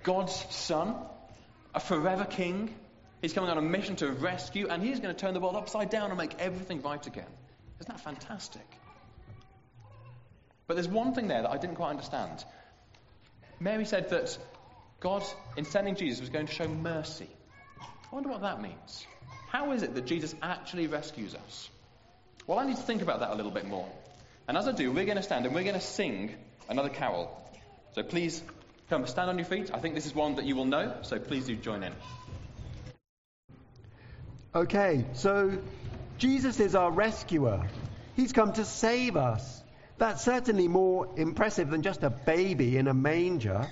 God's 0.02 0.34
son, 0.50 0.96
a 1.76 1.80
forever 1.80 2.26
king. 2.26 2.74
He's 3.22 3.34
coming 3.34 3.52
on 3.52 3.58
a 3.58 3.62
mission 3.62 3.98
to 3.98 4.12
rescue, 4.12 4.68
and 4.68 4.82
he's 4.82 5.00
going 5.00 5.14
to 5.14 5.20
turn 5.20 5.36
the 5.36 5.40
world 5.40 5.56
upside 5.56 5.92
down 5.92 6.10
and 6.10 6.18
make 6.18 6.34
everything 6.40 6.82
right 6.82 7.06
again. 7.06 7.28
Isn't 7.80 7.92
that 7.92 8.02
fantastic? 8.02 8.66
But 10.66 10.74
there's 10.74 10.88
one 10.88 11.14
thing 11.14 11.28
there 11.28 11.44
that 11.44 11.52
I 11.52 11.58
didn't 11.58 11.76
quite 11.76 11.92
understand. 11.92 12.44
Mary 13.60 13.86
said 13.86 14.10
that 14.10 14.38
God, 15.02 15.24
in 15.58 15.66
sending 15.66 15.96
Jesus, 15.96 16.22
was 16.22 16.30
going 16.30 16.46
to 16.46 16.54
show 16.54 16.68
mercy. 16.68 17.28
I 17.82 18.16
wonder 18.16 18.30
what 18.30 18.42
that 18.42 18.62
means. 18.62 19.06
How 19.50 19.72
is 19.72 19.82
it 19.82 19.96
that 19.96 20.06
Jesus 20.06 20.34
actually 20.42 20.86
rescues 20.88 21.34
us? 21.34 21.70
Well, 22.46 22.60
I 22.60 22.68
need 22.68 22.78
to 22.78 22.84
think 22.84 23.02
about 23.02 23.20
that 23.20 23.32
a 23.32 23.36
little 23.36 23.52
bit 23.52 23.68
more. 23.68 23.90
And 24.48 24.58
as 24.58 24.68
I 24.68 24.72
do, 24.74 24.92
we're 24.92 25.06
going 25.06 25.18
to 25.18 25.24
stand 25.24 25.46
and 25.46 25.56
we're 25.56 25.64
going 25.64 25.76
to 25.76 25.82
sing 25.82 26.36
another 26.70 26.90
carol. 26.90 27.36
So 27.94 28.04
please 28.04 28.44
come 28.90 29.08
stand 29.08 29.30
on 29.30 29.38
your 29.40 29.46
feet. 29.46 29.72
I 29.74 29.80
think 29.80 29.96
this 29.96 30.06
is 30.06 30.14
one 30.14 30.36
that 30.36 30.46
you 30.46 30.56
will 30.56 30.66
know, 30.66 30.96
so 31.02 31.18
please 31.18 31.48
do 31.48 31.56
join 31.56 31.82
in. 31.82 31.94
Okay, 34.54 35.06
so 35.14 35.58
Jesus 36.20 36.60
is 36.60 36.76
our 36.76 36.92
rescuer. 36.92 37.68
He's 38.16 38.34
come 38.34 38.54
to 38.54 38.66
save 38.66 39.18
us. 39.18 39.64
That's 39.98 40.24
certainly 40.24 40.68
more 40.68 41.08
impressive 41.18 41.70
than 41.70 41.82
just 41.82 42.04
a 42.04 42.10
baby 42.10 42.78
in 42.78 42.88
a 42.88 42.94
manger. 42.94 43.68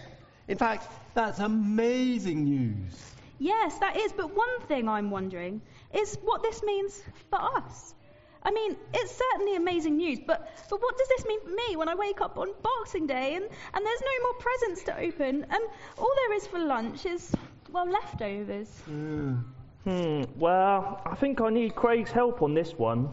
In 0.50 0.58
fact, 0.58 0.88
that's 1.14 1.40
amazing 1.40 2.44
news. 2.44 3.14
Yes, 3.38 3.78
that 3.78 3.96
is. 3.96 4.12
But 4.12 4.36
one 4.36 4.60
thing 4.68 4.90
I'm 4.90 5.12
wondering 5.12 5.62
is 5.94 6.18
what 6.24 6.42
this 6.42 6.64
means 6.64 7.02
for 7.30 7.40
us. 7.40 7.94
I 8.42 8.52
mean, 8.52 8.76
it's 8.94 9.16
certainly 9.16 9.56
amazing 9.58 9.98
news, 9.98 10.20
but, 10.26 10.52
but 10.70 10.82
what 10.82 10.98
does 10.98 11.08
this 11.10 11.26
mean 11.26 11.42
for 11.42 11.50
me 11.50 11.76
when 11.76 11.88
I 11.88 11.96
wake 11.96 12.22
up 12.22 12.38
on 12.38 12.48
Boxing 12.64 13.06
Day 13.06 13.36
and, 13.36 13.44
and 13.44 13.86
there's 13.86 14.02
no 14.02 14.24
more 14.24 14.34
presents 14.40 14.84
to 14.84 14.98
open 14.98 15.46
and 15.50 15.64
all 15.98 16.12
there 16.16 16.34
is 16.34 16.48
for 16.48 16.58
lunch 16.58 17.06
is, 17.06 17.32
well, 17.72 17.88
leftovers? 17.88 18.70
Hmm, 18.86 20.24
well, 20.38 21.02
I 21.06 21.16
think 21.16 21.42
I 21.42 21.50
need 21.50 21.76
Craig's 21.76 22.12
help 22.12 22.42
on 22.42 22.54
this 22.54 22.74
one. 22.74 23.10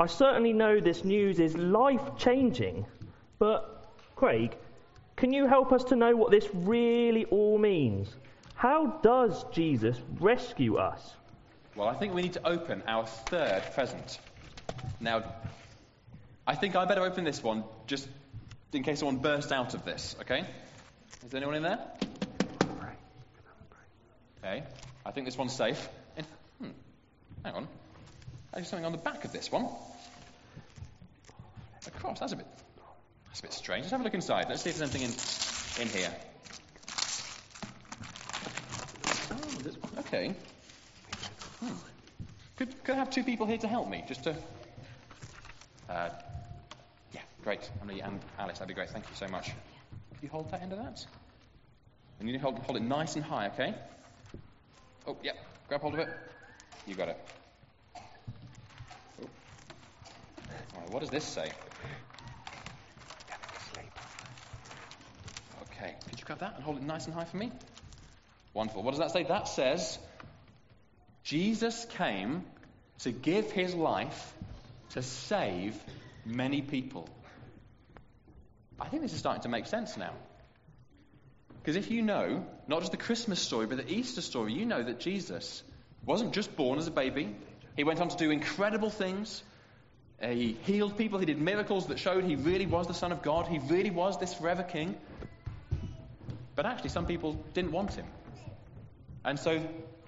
I 0.00 0.06
certainly 0.06 0.54
know 0.54 0.80
this 0.80 1.04
news 1.04 1.40
is 1.40 1.54
life 1.56 2.16
changing, 2.16 2.86
but 3.38 3.92
Craig, 4.16 4.56
can 5.18 5.32
you 5.32 5.48
help 5.48 5.72
us 5.72 5.82
to 5.84 5.96
know 5.96 6.14
what 6.14 6.30
this 6.30 6.46
really 6.54 7.24
all 7.24 7.58
means? 7.58 8.08
How 8.54 8.86
does 9.02 9.44
Jesus 9.52 10.00
rescue 10.20 10.76
us? 10.76 11.12
Well, 11.74 11.88
I 11.88 11.94
think 11.94 12.14
we 12.14 12.22
need 12.22 12.34
to 12.34 12.46
open 12.46 12.84
our 12.86 13.04
third 13.04 13.62
present. 13.74 14.20
Now, 15.00 15.24
I 16.46 16.54
think 16.54 16.76
I 16.76 16.84
better 16.84 17.02
open 17.02 17.24
this 17.24 17.42
one 17.42 17.64
just 17.88 18.08
in 18.72 18.84
case 18.84 19.00
someone 19.00 19.16
bursts 19.16 19.50
out 19.50 19.74
of 19.74 19.84
this, 19.84 20.14
okay? 20.20 20.44
Is 21.26 21.34
anyone 21.34 21.56
in 21.56 21.62
there? 21.64 21.80
Okay, 24.38 24.62
I 25.04 25.10
think 25.10 25.26
this 25.26 25.36
one's 25.36 25.52
safe. 25.52 25.88
In, 26.16 26.24
hmm, 26.60 26.70
hang 27.44 27.54
on. 27.54 27.68
There's 28.54 28.68
something 28.68 28.86
on 28.86 28.92
the 28.92 28.98
back 28.98 29.24
of 29.24 29.32
this 29.32 29.50
one. 29.50 29.68
A 31.86 31.90
cross, 31.90 32.20
that's 32.20 32.32
a 32.32 32.36
bit, 32.36 32.46
that's 33.40 33.54
a 33.54 33.56
bit 33.56 33.64
strange. 33.64 33.82
Let's 33.82 33.92
have 33.92 34.00
a 34.00 34.04
look 34.04 34.14
inside. 34.14 34.46
Let's 34.48 34.62
see 34.62 34.70
if 34.70 34.78
there's 34.78 34.94
anything 34.94 35.08
in, 35.08 35.82
in 35.82 35.88
here. 35.96 36.10
Oh, 39.30 40.00
okay. 40.00 40.34
Hmm. 41.60 41.74
Could, 42.56 42.84
could 42.84 42.94
I 42.96 42.98
have 42.98 43.10
two 43.10 43.22
people 43.22 43.46
here 43.46 43.58
to 43.58 43.68
help 43.68 43.88
me? 43.88 44.04
Just 44.08 44.24
to. 44.24 44.34
Uh, 45.88 46.10
yeah, 47.12 47.20
great. 47.44 47.70
Emily 47.80 48.00
and 48.00 48.18
Alice, 48.38 48.58
that'd 48.58 48.68
be 48.68 48.74
great. 48.74 48.90
Thank 48.90 49.08
you 49.08 49.14
so 49.14 49.28
much. 49.28 49.52
You 50.20 50.28
hold 50.28 50.50
that 50.50 50.62
end 50.62 50.72
of 50.72 50.78
that? 50.78 51.06
And 52.18 52.28
you 52.28 52.32
need 52.32 52.38
to 52.38 52.44
hold, 52.44 52.58
hold 52.58 52.76
it 52.76 52.82
nice 52.82 53.14
and 53.14 53.24
high, 53.24 53.46
okay? 53.48 53.74
Oh, 55.06 55.16
yeah. 55.22 55.32
Grab 55.68 55.82
hold 55.82 55.94
of 55.94 56.00
it. 56.00 56.08
You 56.88 56.96
got 56.96 57.08
it. 57.08 57.18
Oh. 59.22 59.28
Right, 60.76 60.90
what 60.90 61.00
does 61.00 61.10
this 61.10 61.24
say? 61.24 61.52
Okay, 65.78 65.94
could 66.08 66.18
you 66.18 66.26
grab 66.26 66.40
that 66.40 66.56
and 66.56 66.64
hold 66.64 66.76
it 66.76 66.82
nice 66.82 67.06
and 67.06 67.14
high 67.14 67.24
for 67.24 67.36
me? 67.36 67.52
Wonderful. 68.52 68.82
What 68.82 68.90
does 68.90 68.98
that 68.98 69.12
say? 69.12 69.22
That 69.22 69.46
says 69.46 69.98
Jesus 71.22 71.86
came 71.90 72.44
to 73.00 73.12
give 73.12 73.52
his 73.52 73.74
life 73.74 74.34
to 74.90 75.02
save 75.02 75.80
many 76.26 76.62
people. 76.62 77.08
I 78.80 78.88
think 78.88 79.02
this 79.02 79.12
is 79.12 79.20
starting 79.20 79.42
to 79.42 79.48
make 79.48 79.66
sense 79.66 79.96
now. 79.96 80.12
Because 81.60 81.76
if 81.76 81.90
you 81.90 82.02
know, 82.02 82.44
not 82.66 82.80
just 82.80 82.92
the 82.92 82.98
Christmas 82.98 83.40
story, 83.40 83.66
but 83.66 83.76
the 83.76 83.92
Easter 83.92 84.20
story, 84.20 84.54
you 84.54 84.64
know 84.64 84.82
that 84.82 84.98
Jesus 84.98 85.62
wasn't 86.04 86.32
just 86.32 86.56
born 86.56 86.78
as 86.78 86.86
a 86.86 86.90
baby. 86.90 87.36
He 87.76 87.84
went 87.84 88.00
on 88.00 88.08
to 88.08 88.16
do 88.16 88.30
incredible 88.30 88.90
things. 88.90 89.42
He 90.20 90.56
healed 90.64 90.98
people. 90.98 91.20
He 91.20 91.26
did 91.26 91.40
miracles 91.40 91.86
that 91.88 92.00
showed 92.00 92.24
he 92.24 92.34
really 92.34 92.66
was 92.66 92.88
the 92.88 92.94
Son 92.94 93.12
of 93.12 93.22
God. 93.22 93.46
He 93.46 93.58
really 93.58 93.90
was 93.90 94.18
this 94.18 94.34
forever 94.34 94.64
king. 94.64 94.96
But 96.58 96.66
actually, 96.66 96.90
some 96.90 97.06
people 97.06 97.34
didn't 97.54 97.70
want 97.70 97.94
him. 97.94 98.06
And 99.24 99.38
so 99.38 99.62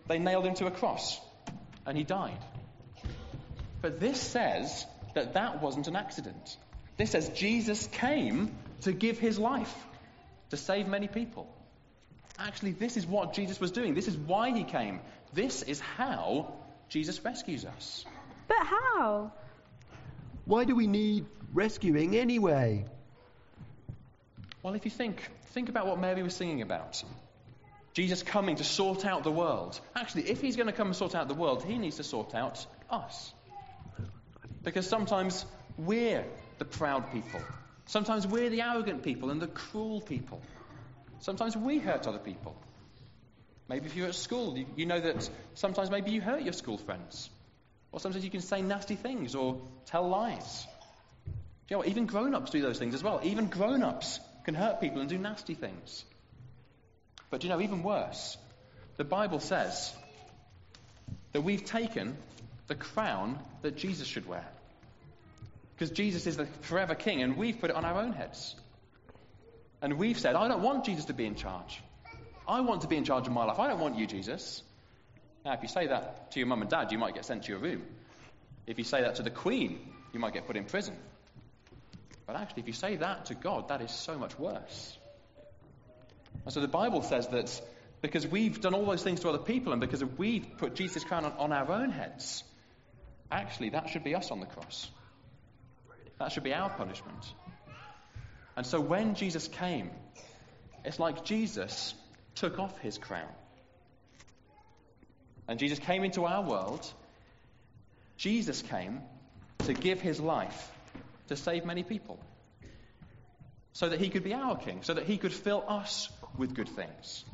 they 0.08 0.18
nailed 0.18 0.44
him 0.44 0.54
to 0.54 0.66
a 0.66 0.72
cross. 0.72 1.20
And 1.86 1.96
he 1.96 2.02
died. 2.02 2.44
But 3.80 4.00
this 4.00 4.20
says 4.20 4.84
that 5.14 5.34
that 5.34 5.62
wasn't 5.62 5.86
an 5.86 5.94
accident. 5.94 6.56
This 6.96 7.12
says 7.12 7.28
Jesus 7.28 7.86
came 7.86 8.50
to 8.80 8.90
give 8.90 9.16
his 9.20 9.38
life 9.38 9.72
to 10.48 10.56
save 10.56 10.88
many 10.88 11.06
people. 11.06 11.46
Actually, 12.36 12.72
this 12.72 12.96
is 12.96 13.06
what 13.06 13.32
Jesus 13.32 13.60
was 13.60 13.70
doing. 13.70 13.94
This 13.94 14.08
is 14.08 14.16
why 14.16 14.50
he 14.50 14.64
came. 14.64 14.98
This 15.32 15.62
is 15.62 15.78
how 15.78 16.52
Jesus 16.88 17.24
rescues 17.24 17.64
us. 17.64 18.04
But 18.48 18.66
how? 18.66 19.30
Why 20.46 20.64
do 20.64 20.74
we 20.74 20.88
need 20.88 21.26
rescuing 21.54 22.16
anyway? 22.16 22.86
Well, 24.62 24.74
if 24.74 24.84
you 24.84 24.90
think, 24.90 25.26
think 25.52 25.68
about 25.68 25.86
what 25.86 25.98
Mary 25.98 26.22
was 26.22 26.34
singing 26.34 26.62
about. 26.62 27.02
Jesus 27.94 28.22
coming 28.22 28.56
to 28.56 28.64
sort 28.64 29.04
out 29.04 29.24
the 29.24 29.32
world. 29.32 29.80
Actually, 29.96 30.30
if 30.30 30.40
he's 30.40 30.56
going 30.56 30.66
to 30.66 30.72
come 30.72 30.88
and 30.88 30.96
sort 30.96 31.14
out 31.14 31.28
the 31.28 31.34
world, 31.34 31.64
he 31.64 31.78
needs 31.78 31.96
to 31.96 32.04
sort 32.04 32.34
out 32.34 32.64
us. 32.90 33.32
Because 34.62 34.86
sometimes 34.86 35.44
we're 35.78 36.24
the 36.58 36.64
proud 36.64 37.10
people. 37.12 37.40
Sometimes 37.86 38.26
we're 38.26 38.50
the 38.50 38.60
arrogant 38.60 39.02
people 39.02 39.30
and 39.30 39.40
the 39.40 39.48
cruel 39.48 40.00
people. 40.00 40.40
Sometimes 41.20 41.56
we 41.56 41.78
hurt 41.78 42.06
other 42.06 42.18
people. 42.18 42.54
Maybe 43.68 43.86
if 43.86 43.96
you're 43.96 44.08
at 44.08 44.14
school, 44.14 44.56
you, 44.56 44.66
you 44.76 44.86
know 44.86 45.00
that 45.00 45.28
sometimes 45.54 45.90
maybe 45.90 46.10
you 46.10 46.20
hurt 46.20 46.42
your 46.42 46.52
school 46.52 46.78
friends. 46.78 47.30
Or 47.92 47.98
sometimes 47.98 48.24
you 48.24 48.30
can 48.30 48.40
say 48.40 48.62
nasty 48.62 48.94
things 48.94 49.34
or 49.34 49.60
tell 49.86 50.08
lies. 50.08 50.66
You 51.68 51.74
know 51.74 51.78
what? 51.78 51.88
Even 51.88 52.06
grown 52.06 52.34
ups 52.34 52.50
do 52.50 52.60
those 52.60 52.78
things 52.78 52.94
as 52.94 53.02
well. 53.02 53.20
Even 53.22 53.46
grown 53.46 53.82
ups 53.82 54.20
can 54.44 54.54
hurt 54.54 54.80
people 54.80 55.00
and 55.00 55.08
do 55.08 55.18
nasty 55.18 55.54
things. 55.54 56.04
But 57.30 57.42
you 57.42 57.48
know, 57.48 57.60
even 57.60 57.82
worse, 57.82 58.36
the 58.96 59.04
Bible 59.04 59.40
says 59.40 59.94
that 61.32 61.42
we've 61.42 61.64
taken 61.64 62.16
the 62.66 62.74
crown 62.74 63.38
that 63.62 63.76
Jesus 63.76 64.06
should 64.06 64.26
wear. 64.26 64.46
Because 65.74 65.90
Jesus 65.90 66.26
is 66.26 66.36
the 66.36 66.46
forever 66.62 66.94
king, 66.94 67.22
and 67.22 67.36
we've 67.36 67.58
put 67.58 67.70
it 67.70 67.76
on 67.76 67.84
our 67.84 68.02
own 68.02 68.12
heads. 68.12 68.54
And 69.80 69.94
we've 69.94 70.18
said, 70.18 70.34
I 70.34 70.46
don't 70.48 70.62
want 70.62 70.84
Jesus 70.84 71.06
to 71.06 71.14
be 71.14 71.24
in 71.24 71.36
charge. 71.36 71.80
I 72.46 72.60
want 72.60 72.82
to 72.82 72.88
be 72.88 72.96
in 72.96 73.04
charge 73.04 73.26
of 73.26 73.32
my 73.32 73.44
life. 73.44 73.58
I 73.58 73.68
don't 73.68 73.80
want 73.80 73.96
you, 73.96 74.06
Jesus. 74.06 74.62
Now, 75.44 75.54
if 75.54 75.62
you 75.62 75.68
say 75.68 75.86
that 75.86 76.32
to 76.32 76.38
your 76.38 76.48
mum 76.48 76.60
and 76.60 76.70
dad, 76.70 76.92
you 76.92 76.98
might 76.98 77.14
get 77.14 77.24
sent 77.24 77.44
to 77.44 77.52
your 77.52 77.60
room. 77.60 77.82
If 78.66 78.76
you 78.76 78.84
say 78.84 79.00
that 79.02 79.14
to 79.16 79.22
the 79.22 79.30
Queen, 79.30 79.80
you 80.12 80.20
might 80.20 80.34
get 80.34 80.46
put 80.46 80.56
in 80.56 80.64
prison. 80.64 80.96
But 82.30 82.40
actually, 82.40 82.62
if 82.62 82.68
you 82.68 82.74
say 82.74 82.94
that 82.94 83.24
to 83.24 83.34
God, 83.34 83.70
that 83.70 83.80
is 83.80 83.90
so 83.90 84.16
much 84.16 84.38
worse. 84.38 84.96
And 86.44 86.54
so 86.54 86.60
the 86.60 86.68
Bible 86.68 87.02
says 87.02 87.26
that 87.26 87.60
because 88.02 88.24
we've 88.24 88.60
done 88.60 88.72
all 88.72 88.84
those 88.86 89.02
things 89.02 89.18
to 89.22 89.30
other 89.30 89.38
people 89.38 89.72
and 89.72 89.80
because 89.80 90.04
we've 90.04 90.46
put 90.56 90.76
Jesus' 90.76 91.02
crown 91.02 91.24
on, 91.24 91.32
on 91.32 91.52
our 91.52 91.72
own 91.72 91.90
heads, 91.90 92.44
actually, 93.32 93.70
that 93.70 93.88
should 93.88 94.04
be 94.04 94.14
us 94.14 94.30
on 94.30 94.38
the 94.38 94.46
cross. 94.46 94.88
That 96.20 96.30
should 96.30 96.44
be 96.44 96.54
our 96.54 96.70
punishment. 96.70 97.34
And 98.56 98.64
so 98.64 98.78
when 98.78 99.16
Jesus 99.16 99.48
came, 99.48 99.90
it's 100.84 101.00
like 101.00 101.24
Jesus 101.24 101.94
took 102.36 102.60
off 102.60 102.78
his 102.78 102.96
crown. 102.96 103.32
And 105.48 105.58
Jesus 105.58 105.80
came 105.80 106.04
into 106.04 106.26
our 106.26 106.44
world. 106.44 106.86
Jesus 108.16 108.62
came 108.62 109.00
to 109.64 109.74
give 109.74 110.00
his 110.00 110.20
life 110.20 110.70
to 111.30 111.36
save 111.36 111.64
many 111.64 111.82
people. 111.82 112.18
So 113.72 113.88
that 113.88 114.00
he 114.00 114.10
could 114.10 114.24
be 114.24 114.34
our 114.34 114.56
king, 114.56 114.80
so 114.82 114.94
that 114.94 115.06
he 115.06 115.16
could 115.16 115.32
fill 115.32 115.64
us 115.66 116.10
with 116.36 116.54
good 116.54 116.68
things. 116.68 117.24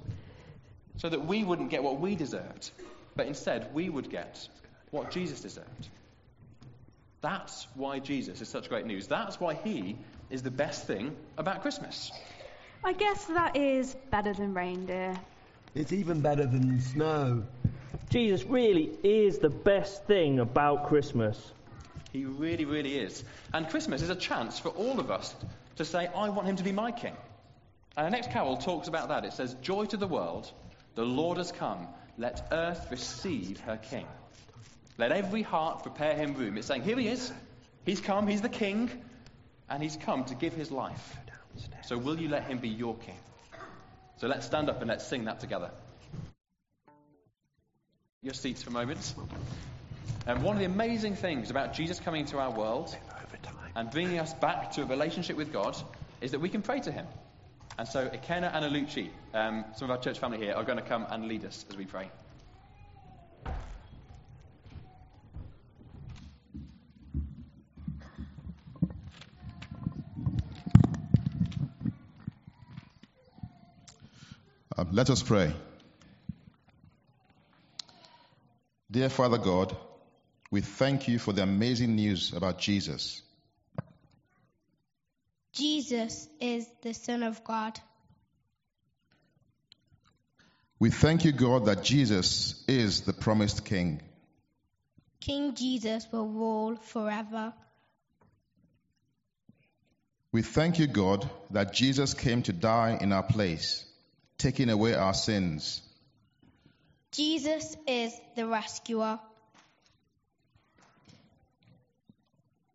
So 0.99 1.09
that 1.09 1.25
we 1.27 1.43
wouldn't 1.45 1.71
get 1.71 1.83
what 1.83 1.99
we 1.99 2.15
deserved, 2.15 2.71
but 3.17 3.27
instead 3.27 3.75
we 3.75 3.89
would 3.89 4.11
get 4.11 4.49
what 4.91 5.11
Jesus 5.11 5.41
deserved. 5.41 5.89
That's 7.23 7.67
why 7.75 7.99
Jesus 7.99 8.41
is 8.43 8.49
such 8.49 8.69
great 8.69 8.87
news. 8.87 9.07
That's 9.07 9.41
why 9.41 9.55
he 9.55 9.97
is 10.29 10.43
the 10.43 10.51
best 10.51 10.87
thing 10.87 11.17
about 11.39 11.63
Christmas. 11.63 12.13
I 12.85 12.93
guess 12.93 13.25
that 13.25 13.57
is 13.57 13.97
better 14.11 14.35
than 14.35 14.53
reindeer. 14.53 15.19
It's 15.75 15.93
even 15.93 16.21
better 16.21 16.47
than 16.47 16.81
snow. 16.81 17.45
Jesus 18.11 18.45
really 18.45 18.91
is 19.03 19.39
the 19.39 19.49
best 19.49 20.05
thing 20.05 20.39
about 20.39 20.89
Christmas. 20.89 21.53
He 22.17 22.25
really, 22.25 22.65
really 22.65 22.97
is. 22.99 23.23
And 23.53 23.69
Christmas 23.69 24.01
is 24.01 24.09
a 24.09 24.15
chance 24.17 24.59
for 24.59 24.71
all 24.71 25.01
of 25.01 25.11
us 25.11 25.35
to 25.77 25.85
say, 25.85 26.07
I 26.07 26.31
want 26.31 26.49
him 26.49 26.57
to 26.57 26.65
be 26.65 26.73
my 26.73 26.91
king. 26.91 27.15
And 27.95 28.07
the 28.07 28.11
next 28.11 28.31
carol 28.31 28.57
talks 28.57 28.89
about 28.89 29.09
that. 29.09 29.27
It 29.27 29.35
says, 29.35 29.53
Joy 29.61 29.85
to 29.85 29.99
the 29.99 30.07
world, 30.07 30.51
the 30.95 31.05
Lord 31.05 31.37
has 31.37 31.53
come. 31.53 31.87
Let 32.17 32.49
earth 32.53 32.87
receive 32.91 33.61
her 33.61 33.77
king. 33.77 34.07
Let 34.97 35.13
every 35.13 35.43
heart 35.43 35.83
prepare 35.83 36.17
him 36.17 36.33
room. 36.33 36.57
It's 36.57 36.69
saying, 36.69 36.85
Here 36.85 36.97
he 36.97 37.07
is. 37.07 37.31
He's 37.85 38.01
come. 38.01 38.27
He's 38.27 38.41
the 38.41 38.49
king. 38.49 38.91
And 39.69 39.83
he's 39.83 39.97
come 39.97 40.25
to 40.25 40.35
give 40.35 40.55
his 40.55 40.71
life. 40.71 41.19
So 41.85 41.99
will 41.99 42.19
you 42.19 42.31
let 42.31 42.45
him 42.45 42.59
be 42.59 42.71
your 42.71 42.97
king? 42.97 43.19
So 44.17 44.27
let's 44.27 44.47
stand 44.47 44.71
up 44.71 44.81
and 44.81 44.89
let's 44.89 45.07
sing 45.07 45.27
that 45.27 45.41
together. 45.41 45.71
Your 48.23 48.33
seats 48.33 48.63
for 48.63 48.71
a 48.71 48.73
moment. 48.73 49.15
And 50.27 50.43
one 50.43 50.57
of 50.57 50.61
the 50.61 50.67
amazing 50.67 51.15
things 51.15 51.51
about 51.51 51.73
Jesus 51.73 52.01
coming 52.01 52.23
into 52.23 52.39
our 52.39 52.51
world 52.51 52.97
and 53.77 53.91
bringing 53.91 54.19
us 54.19 54.35
back 54.35 54.73
to 54.73 54.83
a 54.83 54.87
relationship 54.87 55.37
with 55.37 55.53
God 55.53 55.77
is 56.21 56.33
that 56.33 56.41
we 56.41 56.49
can 56.49 56.63
pray 56.63 56.81
to 56.81 56.91
him. 56.91 57.07
And 57.79 57.87
so 57.87 58.09
Ikena 58.09 58.55
and 58.55 58.65
Alucci, 58.65 59.11
um, 59.35 59.65
some 59.77 59.91
of 59.91 59.97
our 59.97 60.03
church 60.03 60.19
family 60.19 60.39
here, 60.39 60.55
are 60.55 60.65
going 60.65 60.79
to 60.79 60.85
come 60.85 61.07
and 61.11 61.29
lead 61.29 61.45
us 61.45 61.65
as 61.69 61.77
we 61.77 61.85
pray. 61.85 62.11
Uh, 74.79 74.85
let 74.91 75.09
us 75.09 75.23
pray. 75.23 75.53
Dear 78.91 79.09
Father 79.09 79.39
God, 79.39 79.77
we 80.51 80.61
thank 80.61 81.09
you 81.09 81.19
for 81.19 81.33
the 81.33 81.43
amazing 81.43 81.97
news 81.97 82.33
about 82.33 82.59
Jesus. 82.59 83.23
Jesus 85.53 86.29
is 86.41 86.67
the 86.83 86.93
Son 86.93 87.23
of 87.23 87.43
God. 87.45 87.79
We 90.79 90.91
thank 90.91 91.25
you, 91.25 91.33
God, 91.33 91.65
that 91.67 91.83
Jesus 91.83 92.63
is 92.69 93.01
the 93.01 93.15
promised 93.15 93.65
King. 93.65 94.03
King 95.21 95.55
Jesus 95.55 96.07
will 96.13 96.29
rule 96.29 96.77
forever. 96.77 97.55
We 100.31 100.43
thank 100.43 100.79
you, 100.79 100.87
God, 100.87 101.29
that 101.51 101.73
Jesus 101.73 102.13
came 102.13 102.43
to 102.43 102.53
die 102.53 102.99
in 103.01 103.13
our 103.13 103.23
place, 103.23 103.87
taking 104.37 104.69
away 104.69 104.95
our 104.95 105.15
sins. 105.15 105.81
Jesus 107.13 107.75
is 107.87 108.13
the 108.37 108.47
rescuer. 108.47 109.19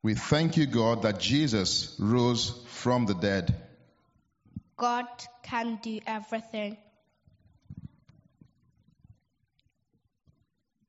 We 0.03 0.15
thank 0.15 0.57
you, 0.57 0.65
God, 0.65 1.03
that 1.03 1.19
Jesus 1.19 1.95
rose 1.99 2.49
from 2.67 3.05
the 3.05 3.13
dead. 3.13 3.55
God 4.75 5.05
can 5.43 5.79
do 5.83 5.99
everything. 6.07 6.77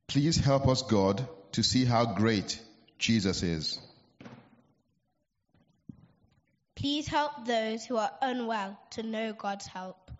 Please 0.07 0.37
help 0.37 0.67
us, 0.67 0.81
God, 0.81 1.27
to 1.51 1.63
see 1.63 1.85
how 1.85 2.05
great 2.13 2.59
Jesus 2.97 3.43
is. 3.43 3.79
Please 6.75 7.07
help 7.07 7.45
those 7.45 7.85
who 7.85 7.97
are 7.97 8.11
unwell 8.21 8.79
to 8.91 9.03
know 9.03 9.33
God's 9.33 9.67
help. 9.67 10.11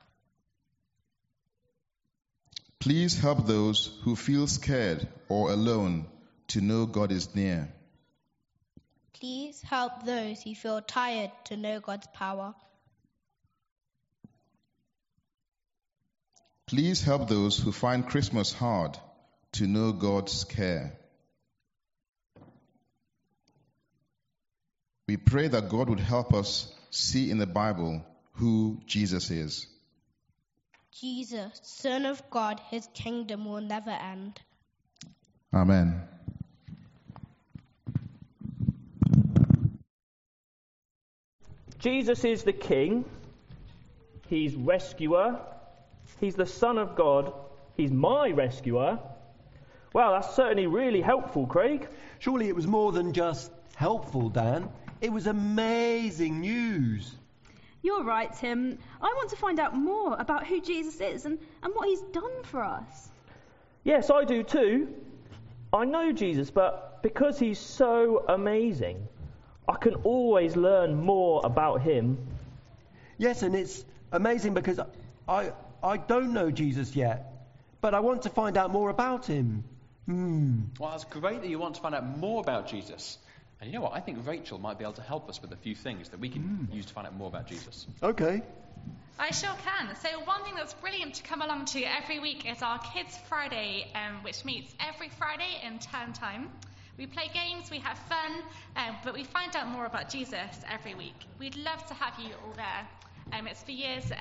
Please 2.80 3.20
help 3.20 3.48
those 3.48 3.98
who 4.04 4.16
feel 4.16 4.46
scared 4.46 5.08
or 5.30 5.52
alone 5.52 6.06
to 6.50 6.62
know 6.62 6.86
God 6.86 7.12
is 7.12 7.34
near. 7.36 7.74
Please 9.14 9.62
help 9.62 10.06
those 10.06 10.42
who 10.42 10.56
feel 10.56 10.82
tired 10.82 11.32
to 11.46 11.58
know 11.58 11.80
God's 11.80 12.08
power. 12.08 12.54
Please 16.68 17.04
help 17.04 17.28
those 17.28 17.58
who 17.58 17.72
find 17.72 18.08
Christmas 18.08 18.52
hard 18.52 18.98
to 19.54 19.68
know 19.68 19.92
God's 19.92 20.44
care. 20.44 20.98
We 25.08 25.18
pray 25.18 25.50
that 25.50 25.70
God 25.70 25.90
would 25.90 26.00
help 26.00 26.34
us 26.34 26.74
see 26.90 27.30
in 27.30 27.38
the 27.38 27.46
Bible 27.46 28.06
who 28.34 28.82
Jesus 28.88 29.30
is. 29.30 29.68
Jesus, 30.92 31.60
Son 31.64 32.06
of 32.06 32.22
God, 32.30 32.62
his 32.70 32.88
kingdom 32.94 33.46
will 33.46 33.62
never 33.62 33.92
end. 33.92 34.40
Amen. 35.54 36.02
Jesus 41.84 42.24
is 42.24 42.44
the 42.44 42.54
King, 42.54 43.04
He's 44.30 44.56
rescuer, 44.56 45.42
He's 46.22 46.34
the 46.34 46.46
Son 46.46 46.78
of 46.78 46.96
God, 46.96 47.34
He's 47.76 47.92
my 47.92 48.30
rescuer. 48.30 49.00
Well, 49.92 50.14
that's 50.14 50.34
certainly 50.34 50.66
really 50.66 51.02
helpful, 51.02 51.46
Craig. 51.46 51.90
Surely 52.20 52.48
it 52.48 52.56
was 52.56 52.66
more 52.66 52.94
than 52.94 53.12
just 53.12 53.52
helpful, 53.76 54.30
Dan. 54.30 54.70
It 55.02 55.12
was 55.12 55.28
amazing 55.28 56.40
news. 56.40 57.14
You're 57.82 58.06
right, 58.06 58.32
Tim. 58.34 58.80
I 59.02 59.08
want 59.18 59.30
to 59.32 59.36
find 59.36 59.60
out 59.60 59.76
more 59.76 60.16
about 60.18 60.48
who 60.48 60.62
Jesus 60.62 61.02
is 61.02 61.26
and, 61.26 61.38
and 61.64 61.74
what 61.76 61.90
he's 61.90 62.02
done 62.14 62.44
for 62.44 62.64
us. 62.64 63.10
Yes, 63.84 64.10
I 64.10 64.24
do 64.24 64.42
too. 64.42 64.88
I 65.74 65.84
know 65.84 66.14
Jesus, 66.14 66.50
but 66.50 67.04
because 67.04 67.38
he's 67.38 67.60
so 67.60 68.24
amazing, 68.30 69.06
I 69.68 69.76
can 69.76 69.96
always 69.96 70.56
learn 70.56 70.96
more 70.96 71.42
about 71.44 71.82
him. 71.82 72.18
Yes, 73.18 73.44
and 73.44 73.56
it's 73.56 73.84
amazing 74.12 74.54
because 74.54 74.80
I, 75.28 75.54
I 75.82 75.98
don't 75.98 76.34
know 76.34 76.52
Jesus 76.52 76.96
yet, 76.96 77.48
but 77.80 77.94
I 77.94 78.02
want 78.02 78.24
to 78.24 78.30
find 78.30 78.58
out 78.58 78.72
more 78.72 78.90
about 78.90 79.26
him. 79.26 79.64
Hmm. 80.06 80.62
Well, 80.80 80.94
it's 80.96 81.06
great 81.06 81.42
that 81.42 81.48
you 81.50 81.60
want 81.60 81.76
to 81.76 81.82
find 81.82 81.96
out 81.96 82.18
more 82.18 82.42
about 82.42 82.68
Jesus. 82.68 83.18
And 83.62 83.72
you 83.72 83.78
know 83.78 83.84
what? 83.84 83.94
I 83.94 84.02
think 84.02 84.28
Rachel 84.28 84.58
might 84.58 84.78
be 84.78 84.84
able 84.84 84.96
to 84.96 85.02
help 85.02 85.30
us 85.30 85.42
with 85.42 85.54
a 85.54 85.56
few 85.56 85.76
things 85.76 86.10
that 86.10 86.20
we 86.20 86.28
can 86.28 86.68
use 86.74 86.86
to 86.88 86.94
find 86.94 87.08
out 87.08 87.16
more 87.16 87.30
about 87.30 87.48
Jesus. 87.48 87.88
Okay. 88.02 88.42
I 89.18 89.32
sure 89.32 89.56
can. 89.64 89.96
So 89.96 90.10
one 90.26 90.44
thing 90.44 90.56
that's 90.56 90.74
brilliant 90.74 91.16
to 91.16 91.24
come 91.24 91.42
along 91.42 91.66
to 91.66 91.82
every 91.84 92.20
week 92.20 92.50
is 92.52 92.62
our 92.62 92.80
Kids 92.80 93.18
Friday, 93.30 93.88
um, 93.96 94.24
which 94.24 94.44
meets 94.44 94.74
every 94.82 95.08
Friday 95.08 95.62
in 95.66 95.80
term 95.80 96.12
time. 96.12 96.50
We 96.98 97.08
play 97.08 97.30
games, 97.34 97.72
we 97.72 97.80
have 97.80 97.98
fun, 97.98 98.44
um, 98.76 98.96
but 99.04 99.16
we 99.16 99.24
find 99.24 99.56
out 99.56 99.68
more 99.68 99.88
about 99.88 100.10
Jesus 100.10 100.60
every 100.72 100.94
week. 100.94 101.26
We'd 101.40 101.56
love 101.56 101.84
to 101.88 101.94
have 101.96 102.14
you 102.20 102.36
all 102.46 102.54
there. 102.56 102.88
Um, 103.32 103.48
it's 103.48 103.64
for 103.64 103.72
years, 103.72 104.12
uh, 104.12 104.16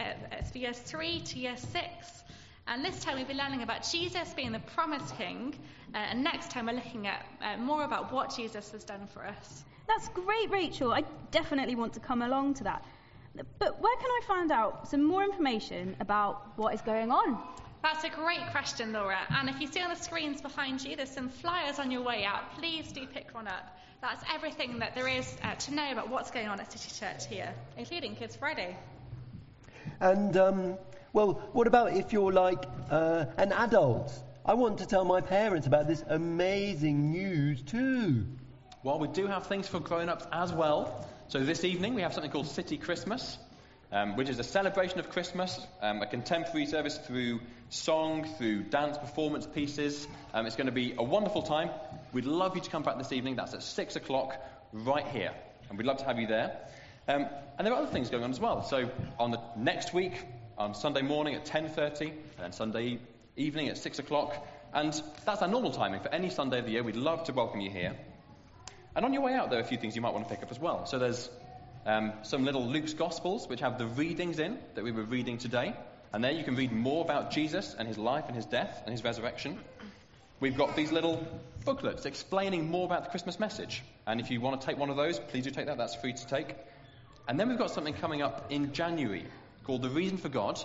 uh, 0.00 0.02
it's 0.32 0.50
for 0.50 0.58
years 0.58 0.78
three 0.78 1.20
to 1.20 1.38
year 1.38 1.56
six. 1.58 2.24
And 2.68 2.82
this 2.82 3.00
time 3.00 3.16
we'll 3.16 3.26
be 3.26 3.34
learning 3.34 3.62
about 3.62 3.86
Jesus 3.90 4.32
being 4.34 4.52
the 4.52 4.60
promised 4.60 5.14
king. 5.18 5.54
Uh, 5.94 5.98
and 5.98 6.24
next 6.24 6.50
time 6.50 6.66
we're 6.66 6.72
looking 6.72 7.06
at 7.06 7.26
uh, 7.42 7.58
more 7.58 7.84
about 7.84 8.10
what 8.10 8.34
Jesus 8.34 8.70
has 8.72 8.82
done 8.82 9.06
for 9.12 9.24
us. 9.26 9.64
That's 9.86 10.08
great, 10.08 10.50
Rachel. 10.50 10.92
I 10.92 11.04
definitely 11.30 11.74
want 11.74 11.92
to 11.94 12.00
come 12.00 12.22
along 12.22 12.54
to 12.54 12.64
that. 12.64 12.82
But 13.58 13.80
where 13.80 13.96
can 13.96 14.06
I 14.06 14.20
find 14.26 14.50
out 14.50 14.88
some 14.88 15.04
more 15.04 15.22
information 15.22 15.96
about 16.00 16.56
what 16.56 16.72
is 16.72 16.80
going 16.80 17.10
on? 17.10 17.38
That's 17.82 18.04
a 18.04 18.08
great 18.08 18.46
question, 18.50 18.92
Laura. 18.92 19.18
And 19.30 19.48
if 19.48 19.60
you 19.60 19.66
see 19.66 19.80
on 19.80 19.90
the 19.90 19.96
screens 19.96 20.40
behind 20.40 20.82
you, 20.82 20.96
there's 20.96 21.10
some 21.10 21.28
flyers 21.28 21.78
on 21.78 21.90
your 21.90 22.02
way 22.02 22.24
out. 22.24 22.56
Please 22.58 22.90
do 22.92 23.06
pick 23.06 23.32
one 23.34 23.46
up. 23.46 23.78
That's 24.00 24.22
everything 24.34 24.80
that 24.80 24.94
there 24.94 25.08
is 25.08 25.36
uh, 25.42 25.54
to 25.54 25.74
know 25.74 25.92
about 25.92 26.10
what's 26.10 26.30
going 26.30 26.48
on 26.48 26.60
at 26.60 26.72
City 26.72 26.90
Church 26.98 27.26
here, 27.26 27.52
including 27.76 28.16
Kids 28.16 28.36
Friday. 28.36 28.76
And, 30.00 30.36
um, 30.36 30.78
well, 31.12 31.48
what 31.52 31.66
about 31.66 31.96
if 31.96 32.12
you're 32.12 32.32
like 32.32 32.64
uh, 32.90 33.26
an 33.36 33.52
adult? 33.52 34.12
I 34.44 34.54
want 34.54 34.78
to 34.78 34.86
tell 34.86 35.04
my 35.04 35.20
parents 35.20 35.66
about 35.66 35.88
this 35.88 36.04
amazing 36.08 37.10
news 37.10 37.62
too. 37.62 38.26
Well, 38.82 38.98
we 38.98 39.08
do 39.08 39.26
have 39.26 39.46
things 39.46 39.66
for 39.66 39.80
grown 39.80 40.08
ups 40.08 40.26
as 40.30 40.52
well. 40.52 41.08
So 41.28 41.42
this 41.42 41.64
evening 41.64 41.94
we 41.94 42.02
have 42.02 42.12
something 42.12 42.30
called 42.30 42.46
City 42.46 42.76
Christmas, 42.76 43.38
um, 43.90 44.16
which 44.16 44.28
is 44.28 44.38
a 44.38 44.44
celebration 44.44 45.00
of 45.00 45.10
Christmas, 45.10 45.58
um, 45.82 46.02
a 46.02 46.06
contemporary 46.06 46.66
service 46.66 46.96
through 46.98 47.40
song, 47.68 48.24
through 48.38 48.64
dance 48.64 48.98
performance 48.98 49.46
pieces. 49.46 50.06
Um, 50.32 50.46
it's 50.46 50.56
going 50.56 50.66
to 50.66 50.72
be 50.72 50.94
a 50.96 51.02
wonderful 51.02 51.42
time. 51.42 51.70
We'd 52.12 52.24
love 52.24 52.56
you 52.56 52.62
to 52.62 52.70
come 52.70 52.82
back 52.82 52.98
this 52.98 53.12
evening. 53.12 53.36
That's 53.36 53.54
at 53.54 53.62
six 53.62 53.96
o'clock 53.96 54.36
right 54.72 55.06
here, 55.06 55.32
and 55.68 55.78
we'd 55.78 55.86
love 55.86 55.98
to 55.98 56.04
have 56.04 56.18
you 56.18 56.26
there. 56.26 56.58
Um, 57.08 57.26
and 57.58 57.66
there 57.66 57.72
are 57.74 57.82
other 57.82 57.92
things 57.92 58.10
going 58.10 58.24
on 58.24 58.30
as 58.30 58.40
well. 58.40 58.62
So 58.62 58.90
on 59.18 59.30
the 59.30 59.40
next 59.56 59.94
week, 59.94 60.14
on 60.58 60.74
Sunday 60.74 61.02
morning 61.02 61.34
at 61.34 61.44
10:30, 61.44 62.10
and 62.10 62.14
then 62.38 62.52
Sunday 62.52 62.98
evening 63.36 63.68
at 63.68 63.78
six 63.78 63.98
o'clock, 63.98 64.34
and 64.72 64.92
that's 65.24 65.42
our 65.42 65.48
normal 65.48 65.70
timing 65.70 66.00
for 66.00 66.08
any 66.08 66.30
Sunday 66.30 66.58
of 66.58 66.64
the 66.64 66.72
year. 66.72 66.82
We'd 66.82 66.96
love 66.96 67.24
to 67.24 67.32
welcome 67.32 67.60
you 67.60 67.70
here. 67.70 67.96
And 68.94 69.04
on 69.04 69.12
your 69.12 69.22
way 69.22 69.34
out, 69.34 69.50
there 69.50 69.58
are 69.58 69.62
a 69.62 69.66
few 69.66 69.76
things 69.76 69.94
you 69.94 70.02
might 70.02 70.14
want 70.14 70.26
to 70.26 70.34
pick 70.34 70.42
up 70.42 70.50
as 70.50 70.58
well. 70.58 70.86
So 70.86 70.98
there's 70.98 71.28
um, 71.84 72.14
some 72.22 72.44
little 72.44 72.66
Luke's 72.66 72.94
Gospels, 72.94 73.46
which 73.46 73.60
have 73.60 73.78
the 73.78 73.86
readings 73.86 74.38
in 74.38 74.58
that 74.74 74.82
we 74.82 74.90
were 74.90 75.02
reading 75.02 75.36
today. 75.36 75.74
And 76.12 76.22
there 76.22 76.32
you 76.32 76.44
can 76.44 76.56
read 76.56 76.72
more 76.72 77.04
about 77.04 77.30
Jesus 77.30 77.74
and 77.78 77.86
his 77.86 77.98
life 77.98 78.24
and 78.26 78.36
his 78.36 78.46
death 78.46 78.82
and 78.84 78.92
his 78.92 79.04
resurrection. 79.04 79.58
We've 80.38 80.56
got 80.56 80.76
these 80.76 80.92
little 80.92 81.26
booklets 81.64 82.04
explaining 82.04 82.70
more 82.70 82.84
about 82.84 83.04
the 83.04 83.10
Christmas 83.10 83.40
message. 83.40 83.82
And 84.06 84.20
if 84.20 84.30
you 84.30 84.40
want 84.40 84.60
to 84.60 84.66
take 84.66 84.78
one 84.78 84.90
of 84.90 84.96
those, 84.96 85.18
please 85.18 85.44
do 85.44 85.50
take 85.50 85.66
that. 85.66 85.78
That's 85.78 85.94
free 85.94 86.12
to 86.12 86.26
take. 86.26 86.54
And 87.28 87.40
then 87.40 87.48
we've 87.48 87.58
got 87.58 87.70
something 87.70 87.94
coming 87.94 88.22
up 88.22 88.46
in 88.50 88.72
January 88.72 89.24
called 89.64 89.82
The 89.82 89.90
Reason 89.90 90.16
for 90.16 90.28
God, 90.28 90.60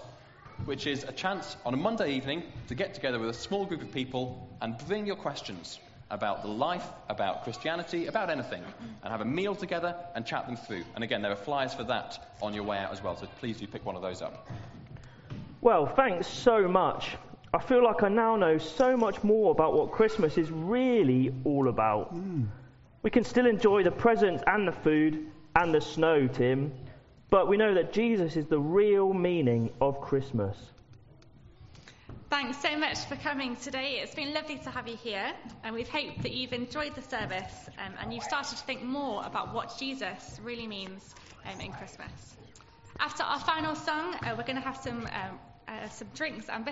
which 0.65 0.86
is 0.86 1.04
a 1.06 1.12
chance 1.12 1.58
on 1.65 1.73
a 1.73 1.77
Monday 1.77 2.13
evening 2.13 2.43
to 2.67 2.75
get 2.75 2.93
together 2.93 3.17
with 3.17 3.30
a 3.30 3.34
small 3.34 3.65
group 3.65 3.82
of 3.82 3.91
people 3.91 4.49
and 4.62 4.77
bring 4.88 5.08
your 5.08 5.15
questions 5.15 5.80
about 6.12 6.41
the 6.43 6.49
life, 6.49 6.86
about 7.10 7.43
Christianity, 7.43 8.08
about 8.08 8.30
anything, 8.30 8.62
and 9.01 9.12
have 9.12 9.21
a 9.21 9.25
meal 9.25 9.56
together 9.56 9.95
and 10.13 10.25
chat 10.25 10.45
them 10.45 10.58
through. 10.58 10.84
And 10.93 11.04
again, 11.04 11.21
there 11.21 11.32
are 11.32 11.38
flyers 11.38 11.73
for 11.73 11.86
that 11.86 12.36
on 12.41 12.54
your 12.54 12.63
way 12.63 12.77
out 12.77 12.91
as 12.91 13.01
well, 13.01 13.15
so 13.15 13.27
please 13.39 13.58
do 13.58 13.65
pick 13.65 13.86
one 13.86 13.95
of 13.95 14.01
those 14.01 14.21
up. 14.21 14.47
Well, 15.62 15.86
thanks 15.86 16.26
so 16.28 16.67
much. 16.67 17.15
I 17.54 17.60
feel 17.60 17.84
like 17.84 18.02
I 18.02 18.10
now 18.10 18.36
know 18.36 18.58
so 18.58 18.97
much 18.97 19.24
more 19.24 19.52
about 19.52 19.74
what 19.74 19.91
Christmas 19.91 20.36
is 20.39 20.50
really 20.50 21.36
all 21.43 21.67
about. 21.67 22.15
We 23.04 23.12
can 23.12 23.24
still 23.24 23.45
enjoy 23.45 23.84
the 23.84 23.91
presents 23.91 24.43
and 24.47 24.67
the 24.67 24.71
food 24.71 25.28
and 25.56 25.71
the 25.71 25.82
snow, 25.82 26.28
Tim, 26.28 26.74
but 27.30 27.47
we 27.47 27.58
know 27.58 27.76
that 27.76 27.93
Jesus 27.93 28.38
is 28.38 28.47
the 28.47 28.60
real 28.60 29.13
meaning 29.13 29.69
of 29.80 30.02
Christmas. 30.02 30.58
Thanks 32.32 32.60
so 32.60 32.76
much 32.78 32.97
for 33.06 33.15
coming 33.17 33.56
today. 33.58 34.00
It's 34.02 34.15
been 34.15 34.34
lovely 34.34 34.58
to 34.60 34.69
have 34.71 34.88
you 34.88 34.95
here, 34.95 35.32
and 35.63 35.76
we 35.76 35.84
hope 35.84 36.24
that 36.24 36.32
you've 36.32 36.54
enjoyed 36.54 36.95
the 36.95 37.02
service 37.04 37.69
um, 37.78 37.93
and 38.00 38.12
you've 38.12 38.24
started 38.24 38.58
to 38.58 38.63
think 38.63 38.82
more 38.82 39.24
about 39.26 39.54
what 39.54 39.78
Jesus 39.78 40.39
really 40.41 40.65
means 40.65 41.13
um, 41.45 41.60
in 41.60 41.71
Christmas. 41.71 42.36
After 43.00 43.24
our 43.24 43.39
final 43.39 43.76
song, 43.76 44.15
uh, 44.15 44.34
we're 44.38 44.43
going 44.43 44.56
to 44.56 44.62
have 44.62 44.78
some 44.78 45.06
um, 45.08 45.39
uh, 45.71 45.89
some 45.89 46.07
drinks 46.13 46.49
and 46.49 46.65
biscuits. 46.65 46.69